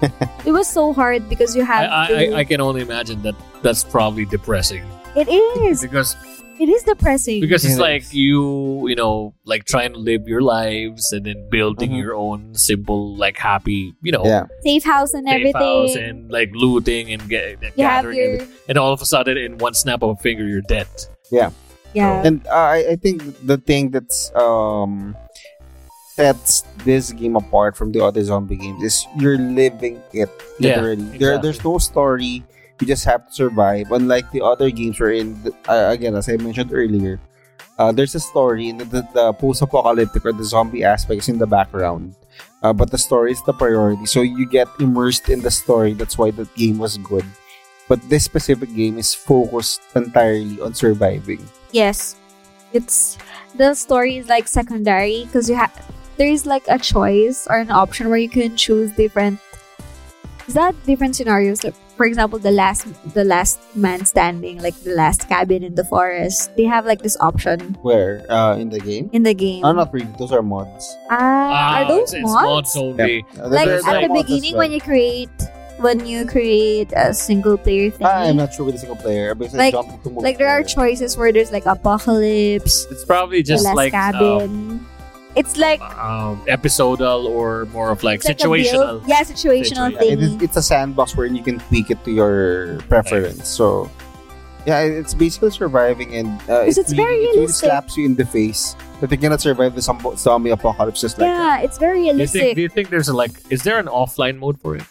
it 0.48 0.52
was 0.52 0.66
so 0.66 0.92
hard 0.92 1.28
because 1.28 1.54
you 1.54 1.62
I, 1.62 1.66
have 1.66 1.90
I, 1.90 2.06
to... 2.08 2.14
I, 2.16 2.38
I 2.40 2.44
can 2.44 2.60
only 2.60 2.80
imagine 2.82 3.22
that 3.22 3.36
that's 3.62 3.84
probably 3.84 4.24
depressing 4.24 4.82
it 5.16 5.28
is. 5.28 5.82
because 5.82 6.16
It 6.60 6.68
is 6.68 6.82
depressing. 6.84 7.40
because 7.40 7.64
it's 7.64 7.78
like 7.80 8.02
is. 8.02 8.14
you 8.14 8.86
you 8.86 8.94
know 8.94 9.32
like 9.48 9.64
trying 9.64 9.92
to 9.94 9.98
live 9.98 10.28
your 10.28 10.42
lives 10.42 11.10
and 11.12 11.24
then 11.24 11.48
building 11.50 11.90
Mhm. 11.90 12.02
your 12.04 12.14
own 12.14 12.54
simple 12.54 13.16
like 13.16 13.38
happy 13.40 13.94
you 14.04 14.12
know 14.12 14.24
Yeah. 14.28 14.44
safe 14.62 14.84
house 14.84 15.14
and 15.16 15.24
safe 15.26 15.40
everything. 15.40 15.56
house 15.62 15.96
and 15.96 16.30
like 16.30 16.50
looting 16.52 17.10
and 17.16 17.24
get 17.32 17.56
you 17.64 17.84
have 17.88 18.04
gathering 18.04 18.16
your 18.18 18.26
everything. 18.44 18.54
and 18.68 18.76
all 18.76 18.92
of 18.92 19.00
a 19.00 19.08
sudden 19.08 19.38
in 19.40 19.56
one 19.56 19.72
snap 19.72 20.02
of 20.04 20.10
a 20.10 20.16
finger 20.20 20.44
you're 20.46 20.60
dead 20.76 20.86
yeah. 21.32 21.50
Yeah. 21.96 22.22
And 22.22 22.46
uh, 22.46 22.70
I, 22.76 22.78
I 22.92 22.96
think 22.96 23.18
the 23.42 23.56
thing 23.58 23.90
that's 23.90 24.30
um 24.36 25.16
sets 26.14 26.62
this 26.84 27.10
game 27.12 27.36
apart 27.36 27.76
from 27.76 27.92
the 27.92 28.04
other 28.04 28.22
zombie 28.22 28.56
games 28.56 28.82
is 28.82 29.06
you're 29.18 29.38
living 29.38 30.02
it 30.12 30.28
Yeah, 30.58 30.76
literally. 30.76 31.02
There, 31.18 31.34
exactly. 31.34 31.42
there's 31.42 31.64
no 31.64 31.78
story. 31.78 32.44
You 32.80 32.86
just 32.86 33.04
have 33.04 33.28
to 33.28 33.32
survive. 33.32 33.92
Unlike 33.92 34.32
the 34.32 34.40
other 34.40 34.70
games 34.70 34.98
we're 34.98 35.12
in 35.12 35.36
uh, 35.68 35.92
again 35.92 36.16
as 36.16 36.28
I 36.28 36.36
mentioned 36.36 36.72
earlier, 36.72 37.20
uh, 37.78 37.92
there's 37.92 38.14
a 38.14 38.20
story 38.20 38.68
and 38.68 38.80
the, 38.80 39.06
the 39.12 39.32
post-apocalyptic 39.34 40.24
or 40.24 40.32
the 40.32 40.44
zombie 40.44 40.84
aspect 40.84 41.22
is 41.24 41.28
in 41.28 41.38
the 41.38 41.46
background. 41.46 42.14
Uh, 42.62 42.72
but 42.72 42.90
the 42.90 42.98
story 42.98 43.32
is 43.32 43.42
the 43.44 43.52
priority. 43.52 44.04
So 44.06 44.20
you 44.20 44.46
get 44.46 44.68
immersed 44.80 45.28
in 45.28 45.40
the 45.40 45.50
story. 45.50 45.92
That's 45.92 46.18
why 46.18 46.30
the 46.30 46.44
game 46.56 46.78
was 46.78 46.96
good. 46.98 47.24
But 47.88 48.00
this 48.08 48.24
specific 48.24 48.74
game 48.76 48.98
is 48.98 49.14
focused 49.14 49.80
entirely 49.96 50.60
on 50.60 50.74
surviving. 50.74 51.40
Yes. 51.72 52.16
It's 52.72 53.18
the 53.56 53.74
story 53.74 54.18
is 54.18 54.28
like 54.28 54.46
secondary 54.46 55.24
because 55.24 55.48
you 55.48 55.56
have 55.56 55.72
there 56.16 56.28
is 56.28 56.46
like 56.46 56.64
a 56.68 56.78
choice 56.78 57.48
or 57.48 57.58
an 57.58 57.70
option 57.70 58.08
where 58.08 58.20
you 58.20 58.28
can 58.28 58.56
choose 58.56 58.92
different 58.92 59.40
is 60.46 60.54
that 60.54 60.74
different 60.84 61.16
scenarios 61.16 61.64
for 62.00 62.06
example 62.08 62.38
the 62.40 62.48
last 62.50 62.88
the 63.12 63.24
last 63.28 63.60
man 63.76 64.08
standing 64.08 64.56
like 64.64 64.72
the 64.88 64.96
last 64.96 65.28
cabin 65.28 65.60
in 65.60 65.74
the 65.76 65.84
forest 65.84 66.48
they 66.56 66.64
have 66.64 66.88
like 66.88 67.04
this 67.04 67.12
option 67.20 67.76
Where? 67.84 68.24
Uh, 68.32 68.56
in 68.56 68.72
the 68.72 68.80
game? 68.80 69.10
in 69.12 69.20
the 69.22 69.36
game 69.36 69.60
Oh, 69.68 69.72
not 69.76 69.92
really. 69.92 70.08
Those 70.16 70.32
are 70.32 70.40
mods. 70.40 70.96
Ah, 71.12 71.84
are 71.84 71.88
those 71.92 72.08
it's, 72.08 72.24
it's 72.24 72.24
mods? 72.24 72.72
mods 72.72 72.72
only 72.80 73.20
Uh, 73.36 73.52
like 73.52 73.68
there- 73.68 73.84
there 73.84 73.92
at 73.92 74.04
are 74.04 74.08
the 74.08 74.14
beginning 74.16 74.56
well. 74.56 74.64
when 74.64 74.72
you 74.72 74.80
create 74.80 75.36
when 75.80 76.04
you 76.04 76.24
create 76.28 76.88
a 76.96 77.12
single 77.12 77.56
player 77.56 77.88
thing 77.92 78.04
Ah, 78.08 78.28
I'm 78.28 78.36
not 78.36 78.52
sure 78.52 78.64
with 78.68 78.76
the 78.76 78.80
single 78.84 78.96
player. 79.00 79.32
Because 79.36 79.56
Like- 79.56 79.72
I 79.76 79.80
into 79.84 80.08
like 80.24 80.36
there 80.40 80.48
are 80.52 80.64
choices 80.64 81.16
where 81.20 81.32
there's 81.36 81.52
like 81.52 81.64
apocalypse 81.68 82.88
it's 82.92 83.04
probably 83.04 83.44
just 83.44 83.64
last 83.64 83.76
like 83.76 83.92
um, 83.92 84.00
cabin 84.12 84.86
it's 85.36 85.56
like 85.56 85.80
um, 85.98 86.42
episodal 86.48 87.26
or 87.26 87.66
more 87.66 87.90
of 87.90 88.02
like 88.02 88.20
It's 88.20 88.28
like 88.28 88.38
situational 88.38 89.00
build- 89.00 89.08
yeah, 89.08 89.22
situational 89.22 89.90
Situa- 89.92 89.98
thing. 89.98 90.12
It 90.12 90.22
is, 90.22 90.42
it's 90.42 90.56
a 90.56 90.62
sandbox 90.62 91.16
where 91.16 91.26
you 91.26 91.42
can 91.42 91.58
tweak 91.60 91.90
it 91.90 92.02
to 92.04 92.10
your 92.10 92.78
preference. 92.88 93.46
So, 93.48 93.90
yeah, 94.66 94.80
it's 94.82 95.14
basically 95.14 95.50
surviving, 95.50 96.14
and 96.14 96.28
uh, 96.50 96.60
Because 96.66 96.78
it 96.78 96.80
it's 96.82 96.92
really, 96.92 97.04
very 97.04 97.16
it 97.24 97.34
really 97.36 97.46
slaps 97.48 97.96
you 97.96 98.04
in 98.06 98.14
the 98.16 98.26
face 98.26 98.74
that 99.00 99.10
you 99.10 99.16
cannot 99.18 99.40
survive 99.40 99.74
the 99.74 99.80
zomb- 99.80 100.18
zombie 100.18 100.50
apocalypse 100.50 101.00
just 101.00 101.18
like 101.18 101.28
that. 101.30 101.58
yeah, 101.60 101.64
it's 101.64 101.78
very 101.78 102.00
do 102.00 102.04
you 102.06 102.10
realistic. 102.12 102.40
think 102.42 102.56
do 102.56 102.62
you 102.62 102.68
think 102.68 102.90
there's 102.90 103.08
a 103.08 103.14
like 103.16 103.30
is 103.50 103.62
there 103.62 103.78
an 103.78 103.86
offline 103.86 104.38
mode 104.38 104.60
for 104.60 104.76
it 104.76 104.82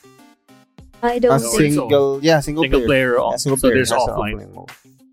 I 1.04 1.20
don't 1.20 1.32
No, 1.32 1.38
think 1.40 1.54
it's 1.54 1.76
single, 1.76 2.20
yeah, 2.24 2.40
single, 2.42 2.64
single 2.64 2.80
player. 2.82 3.16
player, 3.16 3.30
Yeah, 3.32 3.36
single 3.38 3.58
so 3.58 3.62
player 3.62 3.76
there's 3.76 3.92
has 3.92 4.04
an 4.04 4.10
offline 4.10 4.54
mode. 4.54 4.70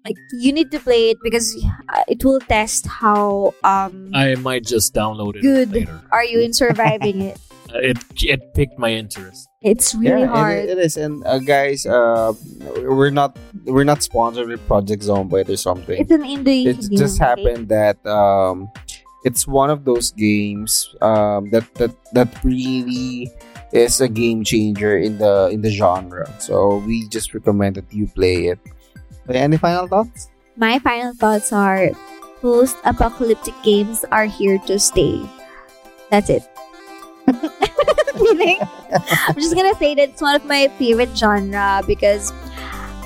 Like 0.07 0.19
you 0.33 0.53
need 0.55 0.71
to 0.71 0.79
play 0.79 1.11
it 1.11 1.19
because 1.27 1.51
uh, 1.90 2.05
it 2.07 2.23
will 2.25 2.40
test 2.40 2.87
how 2.87 3.53
um 3.64 4.11
I 4.14 4.35
might 4.38 4.64
just 4.64 4.95
download 4.95 5.37
it 5.37 5.42
Good. 5.42 5.73
later 5.73 5.99
are 6.14 6.25
you 6.25 6.38
in 6.40 6.53
surviving 6.55 7.21
it. 7.35 7.38
Uh, 7.66 7.83
it 7.83 7.99
it 8.23 8.55
piqued 8.55 8.79
my 8.79 8.95
interest 8.95 9.51
It's 9.59 9.90
really 9.90 10.23
yeah, 10.23 10.31
hard. 10.31 10.71
It, 10.71 10.79
it 10.79 10.79
is, 10.79 10.95
and 10.95 11.27
uh, 11.27 11.42
guys, 11.42 11.83
uh, 11.83 12.31
we're 12.79 13.11
not 13.11 13.35
we're 13.66 13.83
not 13.83 14.07
sponsored 14.07 14.47
with 14.47 14.62
Project 14.71 15.03
Zomboid 15.03 15.51
or 15.51 15.59
something. 15.59 15.99
it's 15.99 16.14
an 16.14 16.23
indie. 16.23 16.62
it 16.71 16.79
game, 16.87 16.95
just 16.95 17.19
okay? 17.19 17.27
happened 17.27 17.66
that 17.75 17.99
um 18.07 18.71
it's 19.27 19.51
one 19.51 19.66
of 19.75 19.83
those 19.83 20.14
games 20.14 20.95
um 21.03 21.51
that 21.51 21.66
that 21.75 21.90
that 22.14 22.31
really 22.47 23.27
is 23.75 23.99
a 23.99 24.07
game 24.07 24.47
changer 24.47 24.95
in 24.97 25.19
the 25.19 25.51
in 25.51 25.59
the 25.66 25.71
genre 25.75 26.23
so 26.38 26.79
we 26.87 27.03
just 27.11 27.35
recommend 27.35 27.75
that 27.75 27.90
you 27.90 28.07
play 28.14 28.47
it 28.55 28.62
Okay, 29.29 29.39
any 29.39 29.57
final 29.57 29.87
thoughts? 29.87 30.29
My 30.57 30.79
final 30.79 31.15
thoughts 31.15 31.53
are 31.53 31.91
post-apocalyptic 32.41 33.55
games 33.62 34.05
are 34.12 34.27
here 34.27 34.59
to 34.67 34.79
stay. 34.79 35.21
That's 36.11 36.31
it. 36.31 36.43
I'm 37.27 39.35
just 39.35 39.55
gonna 39.55 39.75
say 39.75 39.95
that 39.97 40.15
it's 40.15 40.23
one 40.23 40.37
of 40.37 40.45
my 40.45 40.69
favorite 40.79 41.17
genre 41.17 41.83
because 41.87 42.33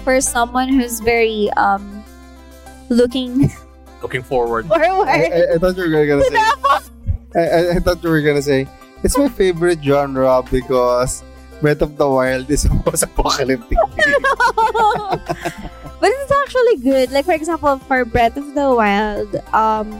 for 0.04 0.20
someone 0.20 0.68
who's 0.68 1.00
very 1.00 1.48
um 1.56 2.04
looking 2.90 3.50
looking 4.02 4.22
forward. 4.22 4.66
Forward. 4.68 5.08
I, 5.08 5.54
I 5.54 5.58
thought 5.58 5.76
you 5.76 5.88
were 5.88 6.06
gonna 6.06 6.24
say 6.24 6.36
I, 6.36 7.40
I, 7.40 7.70
I 7.76 7.78
thought 7.80 8.04
you 8.04 8.10
were 8.10 8.20
gonna 8.20 8.42
say 8.42 8.68
it's 9.02 9.16
my 9.16 9.28
favorite 9.28 9.82
genre 9.82 10.42
because 10.50 11.24
Breath 11.60 11.82
of 11.82 11.96
the 11.96 12.08
Wild 12.08 12.50
is 12.50 12.64
a 12.64 12.70
post-apocalyptic 12.70 13.78
game. 13.96 14.22
but 16.00 16.08
it's 16.08 16.32
actually 16.32 16.76
good. 16.82 17.12
Like 17.12 17.24
for 17.24 17.32
example, 17.34 17.78
for 17.84 18.04
Breath 18.04 18.36
of 18.36 18.54
the 18.54 18.72
Wild, 18.74 19.36
um, 19.54 19.92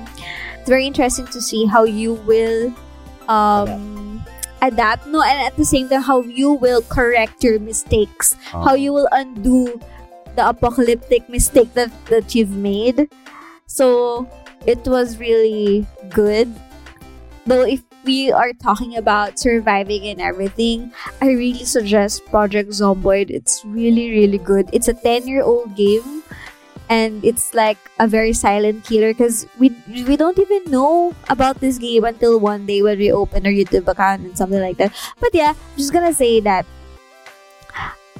it's 0.58 0.68
very 0.68 0.86
interesting 0.86 1.26
to 1.28 1.40
see 1.40 1.66
how 1.66 1.84
you 1.84 2.14
will 2.24 2.72
um 3.28 4.24
adapt. 4.62 5.06
No, 5.06 5.22
and 5.22 5.40
at 5.46 5.56
the 5.56 5.64
same 5.64 5.88
time, 5.88 6.02
how 6.02 6.22
you 6.22 6.52
will 6.52 6.82
correct 6.88 7.44
your 7.44 7.58
mistakes. 7.60 8.34
How 8.52 8.74
you 8.74 8.92
will 8.92 9.08
undo 9.12 9.80
the 10.36 10.48
apocalyptic 10.48 11.28
mistake 11.28 11.74
that 11.74 11.92
that 12.06 12.34
you've 12.34 12.56
made. 12.56 13.08
So 13.66 14.28
it 14.66 14.80
was 14.88 15.18
really 15.18 15.86
good. 16.08 16.48
Though 17.46 17.64
if 17.64 17.82
we 18.04 18.32
are 18.32 18.52
talking 18.52 18.96
about 18.96 19.38
surviving 19.38 20.08
and 20.08 20.20
everything, 20.20 20.92
I 21.20 21.32
really 21.32 21.64
suggest 21.64 22.24
Project 22.26 22.70
Zomboid. 22.70 23.30
It's 23.30 23.64
really, 23.64 24.10
really 24.10 24.38
good. 24.38 24.68
It's 24.72 24.88
a 24.88 24.94
10 24.94 25.28
year 25.28 25.42
old 25.42 25.76
game 25.76 26.22
and 26.90 27.24
it's 27.24 27.54
like 27.54 27.78
a 28.00 28.06
very 28.08 28.32
silent 28.32 28.84
killer 28.84 29.14
because 29.14 29.46
we 29.58 29.70
we 30.08 30.16
don't 30.16 30.38
even 30.38 30.64
know 30.70 31.14
about 31.28 31.60
this 31.60 31.78
game 31.78 32.04
until 32.04 32.40
one 32.40 32.66
day 32.66 32.82
when 32.82 32.98
we 32.98 33.12
open 33.12 33.46
our 33.46 33.52
YouTube 33.52 33.86
account 33.86 34.22
and 34.22 34.36
something 34.36 34.60
like 34.60 34.76
that. 34.78 34.92
But 35.20 35.30
yeah, 35.32 35.54
I'm 35.54 35.78
just 35.78 35.92
gonna 35.92 36.12
say 36.12 36.40
that 36.40 36.66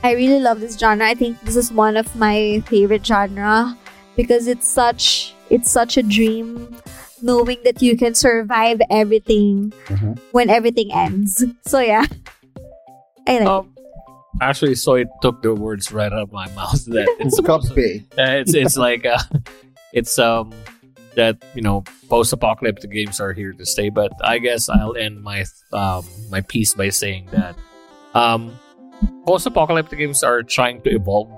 I 0.03 0.13
really 0.13 0.41
love 0.41 0.61
this 0.61 0.79
genre. 0.79 1.05
I 1.05 1.15
think 1.15 1.41
this 1.43 1.57
is 1.57 1.73
one 1.73 1.97
of 1.97 2.15
my 2.17 2.63
favorite 2.67 3.05
genre 3.05 3.77
because 4.17 4.47
it's 4.47 4.67
such 4.67 5.35
it's 5.51 5.71
such 5.71 5.97
a 5.97 6.03
dream 6.03 6.77
knowing 7.23 7.59
that 7.65 7.83
you 7.83 7.97
can 7.97 8.15
survive 8.15 8.81
everything 8.91 9.73
Mhm. 9.87 10.19
when 10.33 10.51
everything 10.51 10.93
ends. 10.93 11.45
So 11.67 11.81
yeah. 11.81 12.07
I 13.27 13.33
like 13.33 13.41
it. 13.43 13.47
um 13.47 13.75
actually 14.41 14.75
so 14.75 14.95
it 14.95 15.09
took 15.23 15.43
the 15.43 15.55
words 15.55 15.93
right 15.93 16.13
out 16.13 16.23
of 16.23 16.33
my 16.33 16.49
mouth 16.55 16.85
that 16.87 17.09
it's 17.21 17.37
supposed 17.41 17.69
to- 17.69 17.75
Copy. 17.75 18.07
Uh, 18.19 18.41
it's 18.41 18.55
it's 18.55 18.77
like 18.77 19.05
uh, 19.07 19.19
it's 19.93 20.19
um 20.19 20.53
that 21.17 21.37
you 21.55 21.63
know 21.63 21.83
post-apocalyptic 22.09 22.91
games 22.91 23.21
are 23.21 23.33
here 23.33 23.53
to 23.53 23.67
stay. 23.67 23.91
But 23.91 24.13
I 24.23 24.39
guess 24.39 24.69
I'll 24.69 24.97
end 24.97 25.23
my 25.23 25.45
um 25.73 26.05
my 26.31 26.41
piece 26.41 26.73
by 26.75 26.89
saying 26.91 27.29
that 27.33 27.55
um 28.15 28.55
post-apocalyptic 29.27 29.99
games 29.99 30.23
are 30.23 30.43
trying 30.43 30.81
to 30.83 30.91
evolve, 30.91 31.29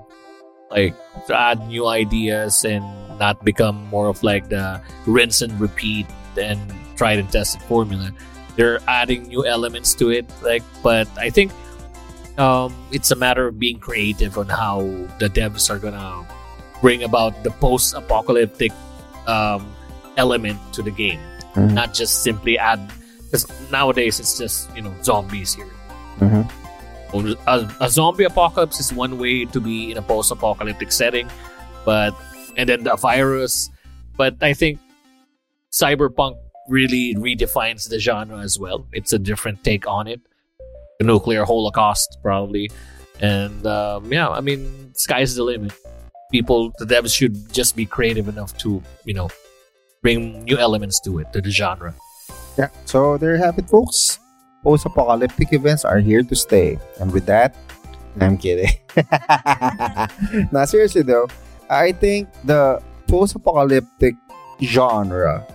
like 0.71 0.95
to 1.27 1.33
add 1.37 1.67
new 1.67 1.87
ideas 1.87 2.63
and 2.65 2.83
not 3.19 3.43
become 3.45 3.87
more 3.89 4.07
of 4.07 4.21
like 4.23 4.49
the 4.49 4.81
rinse 5.05 5.41
and 5.41 5.53
repeat 5.59 6.05
and 6.37 6.59
tried 6.95 7.19
and 7.19 7.29
tested 7.31 7.61
formula. 7.63 8.11
They're 8.55 8.79
adding 8.87 9.27
new 9.27 9.45
elements 9.45 9.93
to 9.95 10.09
it, 10.11 10.25
like 10.41 10.63
but 10.83 11.07
I 11.17 11.29
think 11.29 11.51
um, 12.37 12.73
it's 12.91 13.11
a 13.11 13.15
matter 13.15 13.47
of 13.47 13.59
being 13.59 13.79
creative 13.79 14.37
on 14.37 14.47
how 14.49 14.81
the 15.19 15.29
devs 15.29 15.69
are 15.69 15.77
gonna 15.79 16.25
bring 16.81 17.03
about 17.03 17.43
the 17.43 17.51
post-apocalyptic 17.51 18.71
um, 19.27 19.65
element 20.17 20.59
to 20.73 20.81
the 20.81 20.91
game, 20.91 21.19
Mhm. 21.55 21.71
not 21.73 21.93
just 21.93 22.23
simply 22.23 22.57
add. 22.57 22.79
Because 23.25 23.47
nowadays 23.71 24.19
it's 24.19 24.37
just 24.37 24.69
you 24.75 24.81
know 24.81 24.93
zombies 25.01 25.53
here. 25.55 25.69
Mhm. 26.19 26.45
A, 27.47 27.69
a 27.79 27.89
zombie 27.89 28.23
apocalypse 28.25 28.79
is 28.79 28.91
one 28.93 29.17
way 29.19 29.45
to 29.45 29.59
be 29.61 29.91
in 29.91 29.97
a 29.97 30.01
post-apocalyptic 30.01 30.91
setting, 30.91 31.29
but 31.85 32.13
and 32.57 32.69
then 32.69 32.83
the 32.83 32.95
virus. 32.95 33.69
But 34.15 34.35
I 34.41 34.53
think 34.53 34.79
cyberpunk 35.71 36.37
really 36.69 37.15
redefines 37.15 37.89
the 37.89 37.99
genre 37.99 38.37
as 38.39 38.59
well. 38.59 38.87
It's 38.93 39.13
a 39.13 39.19
different 39.19 39.63
take 39.63 39.87
on 39.87 40.07
it. 40.07 40.21
The 40.99 41.05
nuclear 41.05 41.45
holocaust, 41.45 42.17
probably. 42.21 42.69
And 43.19 43.65
um, 43.65 44.11
yeah, 44.11 44.29
I 44.29 44.41
mean, 44.41 44.93
sky's 44.93 45.35
the 45.35 45.43
limit. 45.43 45.73
People, 46.31 46.73
the 46.79 46.85
devs 46.85 47.15
should 47.15 47.53
just 47.53 47.75
be 47.75 47.85
creative 47.85 48.27
enough 48.27 48.57
to, 48.59 48.81
you 49.05 49.13
know, 49.13 49.29
bring 50.01 50.43
new 50.43 50.57
elements 50.57 50.99
to 51.01 51.19
it, 51.19 51.31
to 51.33 51.41
the 51.41 51.51
genre. 51.51 51.93
Yeah. 52.57 52.69
So 52.85 53.17
there 53.17 53.35
you 53.35 53.41
have 53.41 53.57
it, 53.57 53.69
folks. 53.69 54.19
Post-apocalyptic 54.63 55.53
events 55.53 55.85
are 55.85 55.99
here 55.99 56.23
to 56.23 56.35
stay. 56.35 56.79
And 56.99 57.11
with 57.11 57.25
that, 57.25 57.55
I'm 58.19 58.37
kidding. 58.37 58.69
now, 60.51 60.65
seriously 60.65 61.01
though, 61.01 61.27
I 61.69 61.91
think 61.91 62.29
the 62.43 62.81
post-apocalyptic 63.07 64.15
genre 64.61 65.45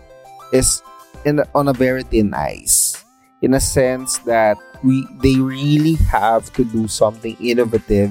is 0.53 0.83
in 1.25 1.42
on 1.55 1.68
a 1.68 1.73
very 1.73 2.03
thin 2.03 2.35
ice. 2.35 3.05
In 3.42 3.55
a 3.55 3.61
sense 3.61 4.18
that 4.27 4.57
we 4.83 5.07
they 5.23 5.37
really 5.38 5.94
have 6.11 6.53
to 6.55 6.64
do 6.64 6.88
something 6.88 7.37
innovative 7.40 8.11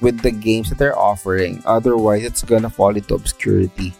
with 0.00 0.20
the 0.22 0.30
games 0.30 0.68
that 0.70 0.78
they're 0.78 0.98
offering. 0.98 1.62
Otherwise 1.66 2.22
it's 2.24 2.42
gonna 2.42 2.70
fall 2.70 2.94
into 2.96 3.14
obscurity. 3.14 3.92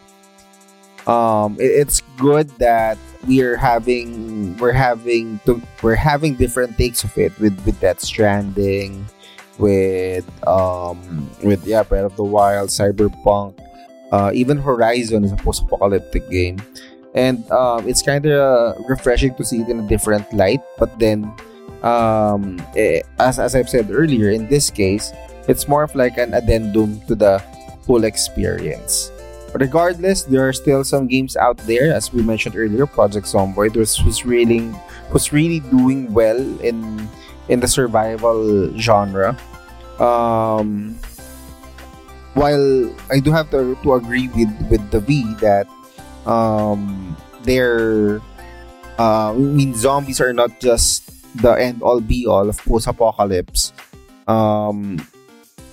Um 1.07 1.57
it- 1.59 1.75
it's 1.83 2.03
good 2.18 2.49
that 2.59 2.99
we're 3.27 3.57
having 3.57 4.57
we're 4.59 4.75
having 4.75 5.38
to 5.47 5.61
we're 5.83 5.99
having 5.99 6.35
different 6.35 6.79
takes 6.79 7.03
of 7.03 7.16
it 7.18 7.35
with 7.38 7.55
with 7.66 7.79
Death 7.81 8.01
Stranding 8.01 9.07
with 9.62 10.27
um 10.46 10.98
with 11.46 11.62
yeah 11.64 11.87
breath 11.87 12.05
of 12.05 12.16
the 12.16 12.27
wild 12.27 12.68
cyberpunk 12.68 13.55
uh 14.11 14.35
even 14.35 14.59
horizon 14.59 15.22
is 15.22 15.31
a 15.31 15.37
post-apocalyptic 15.37 16.29
game. 16.29 16.59
And 17.14 17.46
um 17.55 17.87
it's 17.88 18.03
kind 18.03 18.27
of 18.27 18.75
refreshing 18.88 19.35
to 19.37 19.44
see 19.44 19.62
it 19.62 19.68
in 19.70 19.79
a 19.79 19.87
different 19.87 20.27
light 20.35 20.61
but 20.79 20.90
then 20.98 21.31
um 21.87 22.59
eh, 22.77 23.03
as, 23.18 23.38
as 23.38 23.55
i've 23.55 23.68
said 23.68 23.90
earlier 23.90 24.31
in 24.31 24.48
this 24.48 24.70
case 24.70 25.12
it's 25.48 25.66
more 25.66 25.83
of 25.83 25.94
like 25.94 26.18
an 26.18 26.35
addendum 26.35 27.01
to 27.07 27.14
the 27.14 27.38
whole 27.87 28.05
experience. 28.05 29.11
Regardless 29.55 30.22
there 30.22 30.46
are 30.48 30.53
still 30.53 30.83
some 30.83 31.07
games 31.07 31.37
out 31.37 31.59
there 31.68 31.92
as 31.92 32.12
we 32.12 32.22
mentioned 32.22 32.57
earlier 32.57 32.87
project 32.87 33.27
zomboid 33.27 33.77
was, 33.77 34.03
was 34.05 34.25
really 34.25 34.72
was 35.12 35.33
really 35.33 35.61
doing 35.68 36.09
well 36.14 36.40
in 36.64 37.09
in 37.48 37.61
the 37.61 37.68
survival 37.68 38.72
genre 38.79 39.37
um 40.03 40.99
while 42.35 42.91
i 43.11 43.21
do 43.21 43.31
have 43.31 43.49
to, 43.51 43.79
to 43.83 43.95
agree 43.95 44.27
with 44.35 44.51
with 44.69 44.83
the 44.91 45.01
v 45.01 45.23
that 45.38 45.67
um 46.27 47.17
they're 47.43 48.21
uh 48.99 49.31
I 49.33 49.38
mean 49.38 49.75
zombies 49.75 50.21
are 50.21 50.33
not 50.33 50.61
just 50.61 51.07
the 51.41 51.55
end 51.55 51.83
all 51.83 52.01
be 52.01 52.27
all 52.27 52.49
of 52.49 52.59
post 52.59 52.87
apocalypse 52.87 53.73
um 54.29 55.01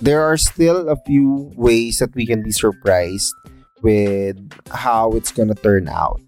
there 0.00 0.22
are 0.22 0.36
still 0.36 0.88
a 0.88 0.96
few 0.96 1.52
ways 1.56 1.98
that 1.98 2.14
we 2.14 2.24
can 2.24 2.42
be 2.42 2.50
surprised 2.50 3.34
with 3.82 4.36
how 4.72 5.12
it's 5.12 5.30
gonna 5.30 5.54
turn 5.54 5.88
out. 5.88 6.20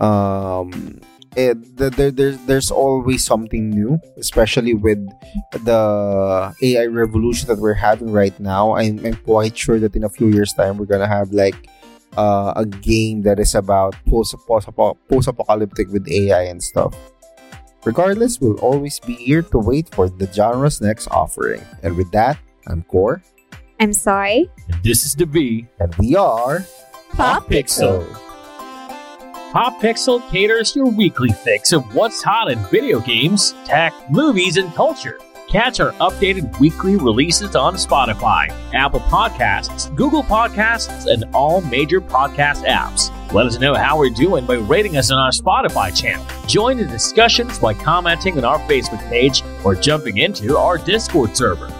Um 0.00 1.00
it, 1.36 1.76
the, 1.76 1.90
there, 1.90 2.10
there's 2.10 2.38
there's 2.46 2.70
always 2.70 3.24
something 3.24 3.68
new 3.68 4.00
especially 4.16 4.74
with 4.74 4.98
the 5.64 6.54
AI 6.62 6.86
revolution 6.86 7.46
that 7.48 7.58
we're 7.58 7.74
having 7.74 8.10
right 8.10 8.38
now 8.40 8.74
I'm, 8.74 9.04
I'm 9.04 9.16
quite 9.16 9.56
sure 9.56 9.78
that 9.78 9.94
in 9.94 10.04
a 10.04 10.08
few 10.08 10.28
years 10.28 10.52
time 10.54 10.78
we're 10.78 10.86
gonna 10.86 11.06
have 11.06 11.32
like 11.32 11.68
uh, 12.16 12.52
a 12.56 12.64
game 12.64 13.22
that 13.22 13.38
is 13.38 13.54
about 13.54 13.94
post 14.06 14.34
post 14.46 15.28
apocalyptic 15.28 15.88
with 15.92 16.08
AI 16.08 16.42
and 16.44 16.62
stuff. 16.62 16.94
Regardless, 17.84 18.40
we'll 18.40 18.58
always 18.58 18.98
be 18.98 19.14
here 19.14 19.42
to 19.42 19.58
wait 19.58 19.94
for 19.94 20.08
the 20.08 20.26
genre's 20.32 20.80
next 20.80 21.06
offering. 21.08 21.62
And 21.82 21.96
with 21.96 22.10
that, 22.10 22.36
I'm 22.66 22.82
Core, 22.82 23.22
I'm 23.78 23.92
sorry. 23.92 24.50
And 24.68 24.82
this 24.82 25.04
is 25.04 25.14
the 25.14 25.26
B. 25.26 25.66
and 25.78 25.94
we 25.96 26.16
are 26.16 26.66
Pop 27.12 27.46
Pixel. 27.46 28.02
Pop 28.12 28.25
Pixel 29.54 30.28
caters 30.30 30.74
your 30.74 30.86
weekly 30.86 31.30
fix 31.30 31.72
of 31.72 31.94
what's 31.94 32.22
hot 32.22 32.50
in 32.50 32.58
video 32.66 33.00
games, 33.00 33.54
tech, 33.64 33.94
movies, 34.10 34.56
and 34.56 34.74
culture. 34.74 35.18
Catch 35.48 35.78
our 35.78 35.92
updated 35.92 36.58
weekly 36.58 36.96
releases 36.96 37.54
on 37.54 37.74
Spotify, 37.74 38.50
Apple 38.74 39.00
Podcasts, 39.00 39.94
Google 39.94 40.24
Podcasts, 40.24 41.06
and 41.06 41.24
all 41.32 41.60
major 41.62 42.00
podcast 42.00 42.66
apps. 42.66 43.12
Let 43.32 43.46
us 43.46 43.58
know 43.60 43.74
how 43.74 43.96
we're 43.98 44.10
doing 44.10 44.44
by 44.44 44.54
rating 44.54 44.96
us 44.96 45.10
on 45.10 45.18
our 45.18 45.30
Spotify 45.30 45.96
channel. 45.96 46.26
Join 46.48 46.78
the 46.78 46.84
discussions 46.84 47.58
by 47.58 47.74
commenting 47.74 48.36
on 48.38 48.44
our 48.44 48.58
Facebook 48.60 49.08
page 49.08 49.42
or 49.64 49.76
jumping 49.76 50.18
into 50.18 50.58
our 50.58 50.78
Discord 50.78 51.36
server. 51.36 51.72